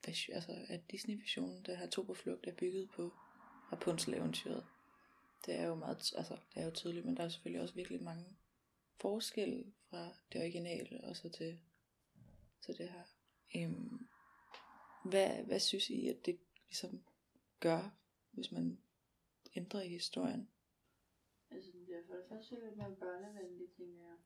[0.07, 3.13] altså at Disney-versionen, der her to på flugt, er bygget på
[3.71, 4.65] Rapunzel-eventyret.
[5.45, 8.03] Det er jo meget, altså, det er jo tydeligt, men der er selvfølgelig også virkelig
[8.03, 8.37] mange
[9.01, 11.59] forskelle fra det originale og så til,
[12.61, 13.03] til det her.
[13.55, 14.07] Øhm,
[15.05, 17.03] hvad, hvad synes I, at det ligesom
[17.59, 17.89] gør,
[18.31, 18.79] hvis man
[19.55, 20.49] ændrer i historien?
[21.95, 24.17] Bliver for det første lidt mere børnevenlig, tænker jeg,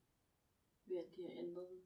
[0.86, 1.82] ved at de har ændret den.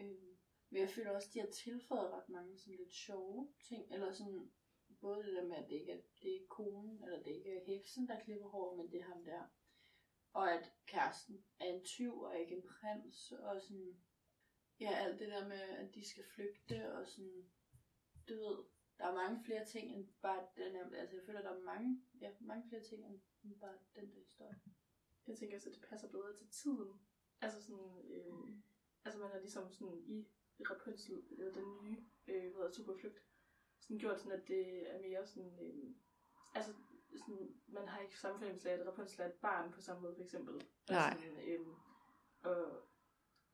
[0.00, 0.38] Øhm,
[0.70, 4.12] men jeg føler også, at de har tilføjet ret mange sådan lidt sjove ting, eller
[4.12, 4.52] sådan,
[5.00, 7.64] både det der med, at det ikke er, det er konen, eller det ikke er
[7.64, 9.42] heksen, der klipper hår, men det er ham der.
[10.32, 14.00] Og at kæresten er en tyv og ikke en prins, og sådan,
[14.80, 17.50] ja, alt det der med, at de skal flygte, og sådan,
[18.28, 18.64] du ved,
[18.98, 22.02] der er mange flere ting end bare den her, altså jeg føler, der er mange,
[22.20, 23.06] ja, mange flere ting
[23.44, 24.60] end bare den der historie.
[25.26, 27.00] Jeg tænker også, at det passer bedre til tiden.
[27.40, 28.34] Altså sådan, øh,
[29.04, 30.26] altså man har ligesom sådan i
[30.60, 33.22] Rapunzel, eller den nye, øh, hvad hedder Superflugt,
[33.80, 35.94] sådan gjort sådan, at det er mere sådan, øh,
[36.54, 36.72] altså
[37.16, 40.14] sådan, man har ikke samme fornemmelse af, at Rapunzel er et barn på samme måde,
[40.14, 40.54] for eksempel.
[40.90, 41.10] Nej.
[41.10, 41.66] Og, sådan, øh,
[42.42, 42.88] og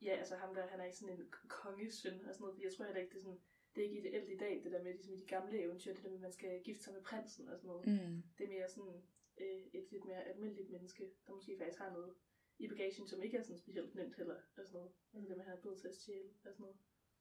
[0.03, 2.85] ja, altså ham der, han er ikke sådan en kongesøn og sådan noget, jeg tror
[2.85, 3.41] heller ikke, det er sådan,
[3.75, 6.03] det er ikke ideelt i dag, det der med, ligesom i de gamle eventyr, det
[6.03, 7.87] der med, at man skal gifte sig med prinsen og sådan noget.
[7.87, 8.23] Mm.
[8.39, 9.03] Det er mere sådan
[9.41, 12.15] øh, et lidt mere almindeligt menneske, der måske faktisk har noget
[12.59, 14.93] i bagagen, som ikke er sådan specielt nemt heller, og sådan noget.
[15.15, 16.77] Altså det med, at han er blevet til at stjæle og sådan noget.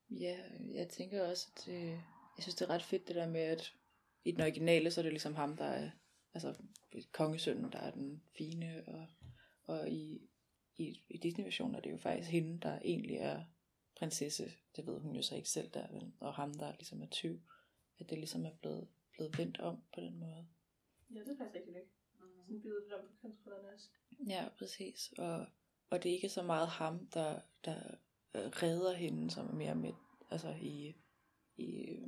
[0.10, 0.38] Ja,
[0.80, 1.90] jeg tænker også, at det,
[2.38, 3.74] jeg synes, det er ret fedt det der med, at
[4.24, 5.92] i den originale, så er det ligesom ham, der er,
[6.34, 6.56] altså
[7.12, 9.08] kongesønnen, der er den fine, og,
[9.64, 10.30] og i,
[10.78, 13.44] i, i Disney-versionen er det jo faktisk hende, der egentlig er
[13.96, 14.52] prinsesse.
[14.76, 16.14] Det ved hun jo så ikke selv der, vel?
[16.20, 17.40] og ham, der ligesom er tyv.
[18.00, 20.48] At det ligesom er blevet, blevet vendt om på den måde.
[21.16, 21.99] Ja, det er faktisk rigtig nok.
[22.90, 23.90] Det om på kønsrollerne også.
[24.28, 25.14] Ja, præcis.
[25.18, 25.46] Og,
[25.90, 27.80] og det er ikke så meget ham, der, der
[28.36, 29.94] øh, redder hende, som er mere med,
[30.32, 30.96] altså i,
[31.58, 32.08] i øh,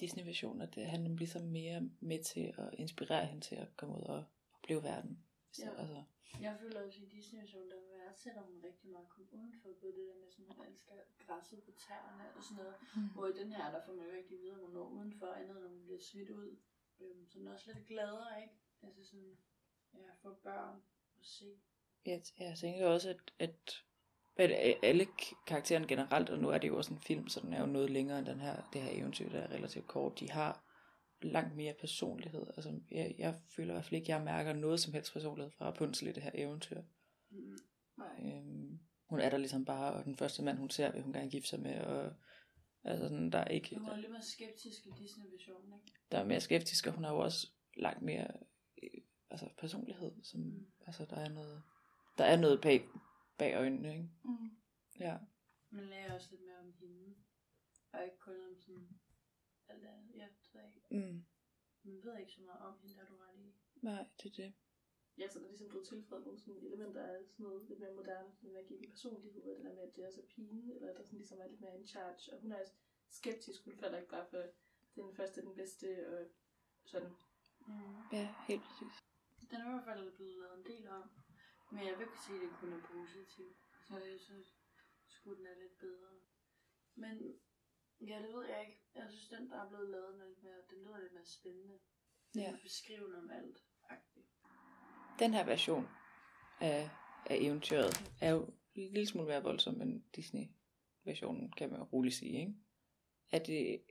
[0.00, 3.94] Disney-versionen, at det, han er ligesom mere med til at inspirere hende til at komme
[3.96, 4.24] ud og
[4.62, 5.24] opleve verden.
[5.52, 5.80] Så, Ja.
[5.80, 6.02] altså,
[6.40, 9.92] Jeg føler også i Disney Show, der værdsætter hun rigtig meget at komme udenfor, både
[9.98, 10.94] det der med sådan, hun elsker
[11.26, 12.76] græsset på tæerne og sådan noget.
[12.96, 13.08] Mm.
[13.14, 15.26] Hvor i den her, der får man jo ikke rigtig vide, at hun når udenfor,
[15.26, 16.50] andet end hun bliver smidt ud.
[17.00, 18.54] Øhm, så den er også lidt gladere, ikke?
[18.82, 19.36] Altså sådan,
[19.98, 20.76] ja, for børn
[21.20, 21.44] at se.
[22.06, 23.82] jeg, jeg tænker også, at, at,
[24.36, 25.06] at alle
[25.46, 27.90] karaktererne generelt, og nu er det jo også en film, så den er jo noget
[27.90, 30.64] længere end den her, det her eventyr, der er relativt kort, de har
[31.22, 32.46] langt mere personlighed.
[32.56, 35.50] Altså, jeg, jeg føler i hvert fald ikke, at jeg mærker noget som helst personlighed
[35.50, 36.82] fra Rapunzel i det her eventyr.
[37.30, 37.58] Mm.
[38.22, 41.30] Øhm, hun er der ligesom bare, og den første mand, hun ser, vil hun gerne
[41.30, 42.12] gifte sig med, og
[42.84, 45.98] altså sådan, der er ikke, Hun er lidt mere skeptisk i Disney-versionen, ikke?
[46.12, 48.26] der er mere skeptisk, og hun har jo også langt mere
[49.34, 50.66] altså personlighed, som, Mm.
[50.86, 51.62] altså der er noget,
[52.18, 52.88] der er noget bag,
[53.38, 54.08] bag øjnene, ikke?
[54.24, 54.50] Mm.
[55.00, 55.18] Ja.
[55.70, 57.14] Man lærer også lidt mere om hende.
[57.92, 58.88] Og ikke kun om sådan
[59.68, 60.14] alt andet.
[60.16, 60.80] Ja, det ved ikke.
[60.90, 61.24] Mm.
[61.82, 63.54] Man ved ikke så meget om hende, der er du ret i.
[63.82, 64.54] Nej, det er det.
[65.18, 67.92] Ja, så der er ligesom blevet tilføjet nogle sådan elementer af sådan noget lidt mere
[67.94, 70.22] moderne, sådan med at give den personlighed, og det der med, at det er så
[70.28, 72.72] pigen, eller at der sådan ligesom er lidt mere in charge, og hun er også
[73.08, 74.42] skeptisk, hun falder ikke bare for
[74.94, 75.86] den første, den bedste,
[76.18, 76.26] og
[76.84, 77.10] sådan.
[77.66, 77.74] Mm.
[78.12, 79.04] Ja, helt præcis.
[79.50, 81.10] Den er i hvert fald blevet lavet en del om.
[81.72, 83.56] Men jeg vil ikke sige, at det kun er positivt.
[83.88, 84.46] Så jeg synes,
[85.08, 86.10] skulle den er lidt bedre.
[86.94, 87.14] Men
[88.00, 88.78] ja, det ved jeg ikke.
[88.94, 91.26] Jeg synes, den, der er blevet lavet, den, er lidt mere, den lyder lidt mere
[91.26, 91.78] spændende.
[92.34, 92.56] Den Ja.
[92.62, 93.58] beskrivende om alt.
[93.90, 94.28] -agtigt.
[95.18, 95.88] Den her version
[96.60, 96.90] af,
[97.26, 102.40] af eventyret er jo en lille smule mere voldsom end Disney-versionen, kan man roligt sige,
[102.40, 102.54] ikke?
[103.30, 103.82] Er det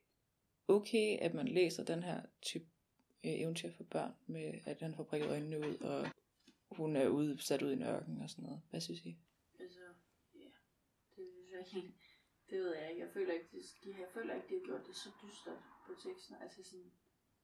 [0.67, 2.65] okay, at man læser den her type
[3.25, 6.07] øh, eventyr for børn, med at han får prikket øjnene ud, og
[6.77, 8.61] hun er ude, sat ud i en ørken og sådan noget?
[8.69, 9.17] Hvad synes I?
[9.59, 9.79] Altså,
[10.35, 10.51] ja.
[11.15, 11.93] Det synes jeg ikke.
[12.49, 13.01] Det ved jeg ikke.
[13.05, 13.47] Jeg føler ikke,
[13.83, 16.35] de, jeg føler ikke, de har gjort det så dystert på teksten.
[16.41, 16.91] Altså sådan,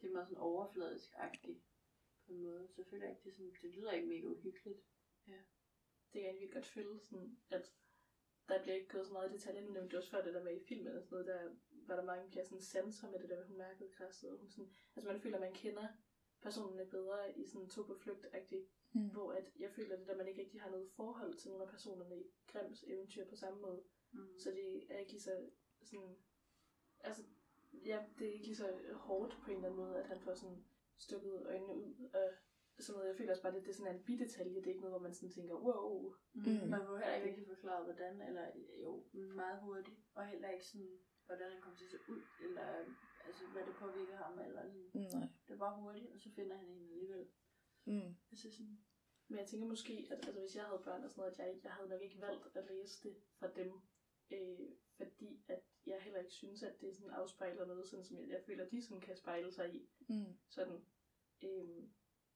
[0.02, 1.62] det er meget sådan overfladisk-agtigt
[2.26, 2.68] på en måde.
[2.68, 4.82] Så jeg føler ikke, det, sådan, det lyder ikke mega uhyggeligt.
[6.14, 7.66] Det kan jeg egentlig godt føle, sådan, at
[8.48, 9.62] der bliver ikke gået så meget i detaljer.
[9.62, 11.56] Nu nævnte du også før det der med i filmen og sådan noget, der
[11.90, 14.32] var der mange flere sådan sanser med det der, hun mærkede græsset.
[14.32, 15.88] Og hun sådan, altså man føler, at man kender
[16.42, 18.26] personerne bedre i sådan to på flugt
[18.94, 19.10] Mm.
[19.10, 21.70] hvor at jeg føler det der, man ikke rigtig har noget forhold til nogle af
[21.70, 23.84] personerne i Grimms eventyr på samme måde.
[24.12, 24.40] Mm.
[24.40, 25.50] Så det er ikke lige så
[25.84, 26.16] sådan,
[27.00, 27.24] altså,
[27.74, 30.34] ja, det er ikke lige så hårdt på en eller anden måde, at han får
[30.34, 30.66] sådan
[30.98, 33.10] stukket øjnene ud og sådan noget.
[33.10, 34.56] Jeg føler også bare, at det er sådan en bidetalje.
[34.56, 36.16] Det er ikke noget, hvor man sådan tænker, wow.
[36.34, 36.42] Mm.
[36.42, 36.70] Mm.
[36.70, 41.00] Man får heller ikke rigtig forklare, hvordan, eller jo, meget hurtigt, og heller ikke sådan,
[41.30, 42.68] hvordan han kommer til at se ud, eller
[43.28, 44.92] altså, hvad det påvirker ham, eller sådan.
[45.20, 45.28] Nej.
[45.48, 47.28] Det er bare hurtigt, og så finder han en alligevel.
[47.86, 48.12] Mm.
[48.32, 48.78] Altså sådan,
[49.28, 51.64] Men jeg tænker måske, at altså, hvis jeg havde børn og sådan noget, at jeg,
[51.64, 53.72] jeg havde nok ikke valgt at læse det fra dem.
[54.32, 58.28] Øh, fordi at jeg heller ikke synes, at det sådan afspejler noget, sådan som jeg,
[58.30, 59.90] jeg føler, at de sådan kan spejle sig i.
[60.10, 60.38] Mm.
[60.50, 60.86] Sådan,
[61.44, 61.84] øh,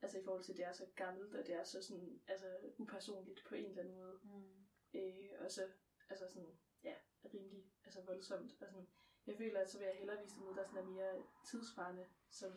[0.01, 2.47] altså i forhold til, at det er så gammelt, og det er så sådan, altså
[2.77, 4.19] upersonligt på en eller anden måde.
[4.23, 4.65] Mm.
[4.93, 5.71] Øh, og så,
[6.09, 6.95] altså sådan, ja,
[7.33, 8.51] rimelig altså voldsomt.
[8.61, 8.87] Og sådan,
[9.27, 12.51] jeg føler, at så vil jeg hellere vise noget, der sådan er mere tidsvarende, som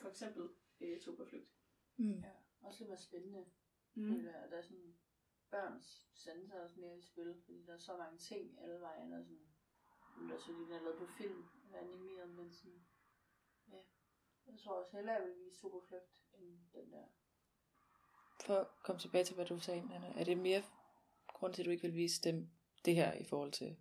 [0.00, 0.48] for eksempel
[0.80, 1.50] øh, tog på flygt.
[1.96, 2.20] Mm.
[2.20, 3.44] Ja, også lidt mere spændende.
[3.94, 4.08] Mm.
[4.08, 4.96] Føler at der er sådan
[5.50, 9.24] børns sanser også mere i spil, fordi der er så mange ting alle vejen, og
[9.24, 9.46] sådan,
[10.16, 12.84] nu er der så lige den er lavet på film, eller animeret, men sådan,
[13.68, 13.82] ja.
[14.46, 17.04] Jeg tror også hellere, jeg vil vise Superflugt, end den der.
[18.40, 20.62] For at komme tilbage til, hvad du sagde, Anna, er det mere
[21.28, 22.50] grund til, at du ikke vil vise dem
[22.84, 23.76] det her i forhold til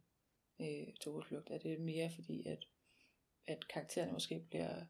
[0.62, 1.50] øh, Togeflugt?
[1.50, 2.68] Er det mere fordi, at,
[3.48, 4.86] at karaktererne måske bliver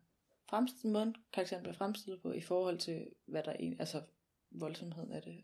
[0.49, 4.01] fremstillet, måden karakteren bliver fremstillet på, i forhold til, hvad der er, altså
[4.51, 5.43] voldsomheden af det?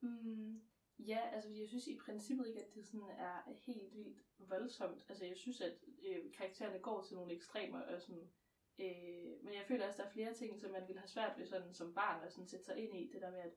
[0.00, 0.60] Mm,
[0.98, 5.06] ja, altså jeg synes i princippet ikke, at det sådan er helt vildt voldsomt.
[5.08, 5.72] Altså jeg synes, at
[6.08, 8.30] øh, karaktererne går til nogle ekstremer, og sådan,
[8.78, 11.38] øh, men jeg føler også, at der er flere ting, som man vil have svært
[11.38, 13.10] ved sådan, som barn at sådan, sætte sig ind i.
[13.12, 13.54] Det der med, at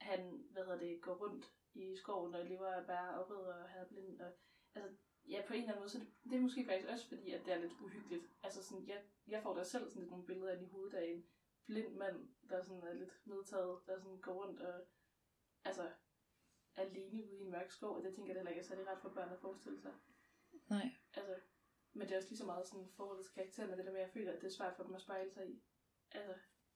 [0.00, 3.70] han, hvad hedder det, går rundt i skoven og lever af bær og rødder og
[3.74, 4.20] er blind.
[4.20, 4.32] Og,
[4.74, 4.90] altså,
[5.28, 7.44] ja, på en eller anden måde, så det, det er måske faktisk også fordi, at
[7.44, 8.24] det er lidt uhyggeligt.
[8.42, 11.04] Altså sådan, jeg, jeg får da selv sådan lidt nogle billeder ind i hovedet af
[11.04, 11.26] en
[11.66, 14.86] blind mand, der sådan er lidt medtaget, der sådan går rundt og
[15.64, 15.90] altså,
[16.76, 19.00] alene ude i en mørk skov, og det tænker jeg heller ikke er særlig ret
[19.02, 19.92] for børn at forestille sig.
[20.68, 20.90] Nej.
[21.14, 21.36] Altså,
[21.92, 24.06] men det er også lige så meget sådan forholdets karakter, med det der med, at
[24.06, 25.62] jeg føler, at det er svært for dem at spejle sig i.
[26.10, 26.34] Altså,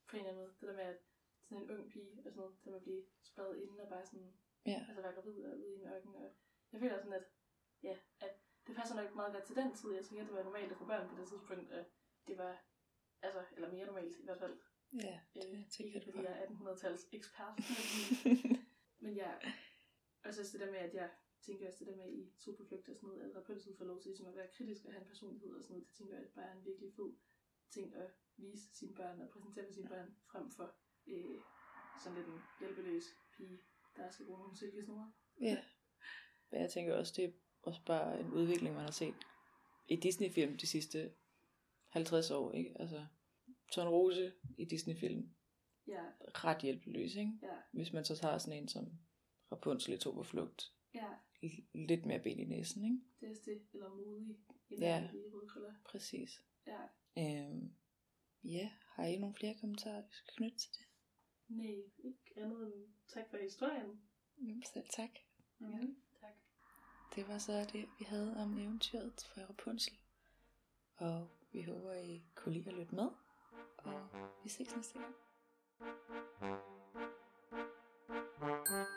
[0.09, 0.55] på en eller anden måde.
[0.61, 0.99] Det der med, at
[1.43, 4.33] sådan en ung pige og sådan noget, der må blive spadet inden og bare sådan,
[4.67, 4.85] Ja.
[4.89, 6.15] altså være gravid og ude i en ørken.
[6.15, 6.37] Og
[6.73, 7.25] jeg føler sådan, at,
[7.83, 8.33] ja, at
[8.67, 9.93] det passer nok meget godt til den tid.
[9.93, 11.85] Jeg tænker, at det var normalt at få børn på det tidspunkt, og
[12.29, 12.65] det var,
[13.23, 14.59] altså, eller mere normalt i hvert fald.
[14.93, 17.55] Ja, Øh, det tænker ikke du fordi jeg er 1800-tals ekspert.
[19.03, 19.33] Men ja,
[20.25, 21.11] og så det der med, at jeg
[21.43, 24.09] tænker også det der med i Superflugt og sådan noget, at Rapunzel får lov til
[24.09, 25.89] ligesom at være kritisk og have en personlighed og sådan noget.
[25.89, 27.13] Det tænker jeg bare er en virkelig fed
[27.71, 30.75] ting at vise sine børn og præsentere for sine børn, frem for
[31.07, 31.41] øh,
[32.03, 33.05] sådan lidt en hjælpeløs
[33.37, 33.61] pige,
[33.97, 35.13] der skal bruge nogle silkesnore.
[35.41, 35.65] Ja.
[36.51, 37.35] Men jeg tænker også, det
[37.67, 39.15] også bare en udvikling, man har set
[39.89, 41.13] i Disney-film de sidste
[41.89, 42.81] 50 år, ikke?
[42.81, 43.07] Altså,
[43.73, 45.31] Torn Rose i Disney-film,
[45.87, 46.03] Ja,
[46.45, 47.33] ret hjælpeløs, ikke?
[47.43, 48.93] ja, Hvis man så tager sådan en som
[49.53, 51.09] Rapunzel i to på flugt, ja,
[51.45, 53.01] l- lidt mere ben i næsen, ikke?
[53.21, 53.63] det er det.
[53.73, 54.37] Eller modig.
[54.71, 54.77] Ja.
[54.77, 55.11] ja.
[55.85, 56.43] Præcis.
[56.67, 56.81] Ja.
[57.19, 57.75] Øhm,
[58.45, 60.87] ja, har I nogle flere kommentarer, vi skal knytte til det?
[61.49, 61.75] Nej,
[62.05, 64.03] ikke andet end tak for historien.
[64.39, 65.11] Jamen, selv tak.
[65.61, 65.89] Ja, tak
[67.15, 69.97] det var så det, vi havde om eventyret fra Rapunzel.
[70.97, 73.09] Og vi håber, I kunne lide at lytte med.
[73.79, 74.09] Og
[74.45, 75.15] vi ses næste gang.
[78.39, 78.96] thank you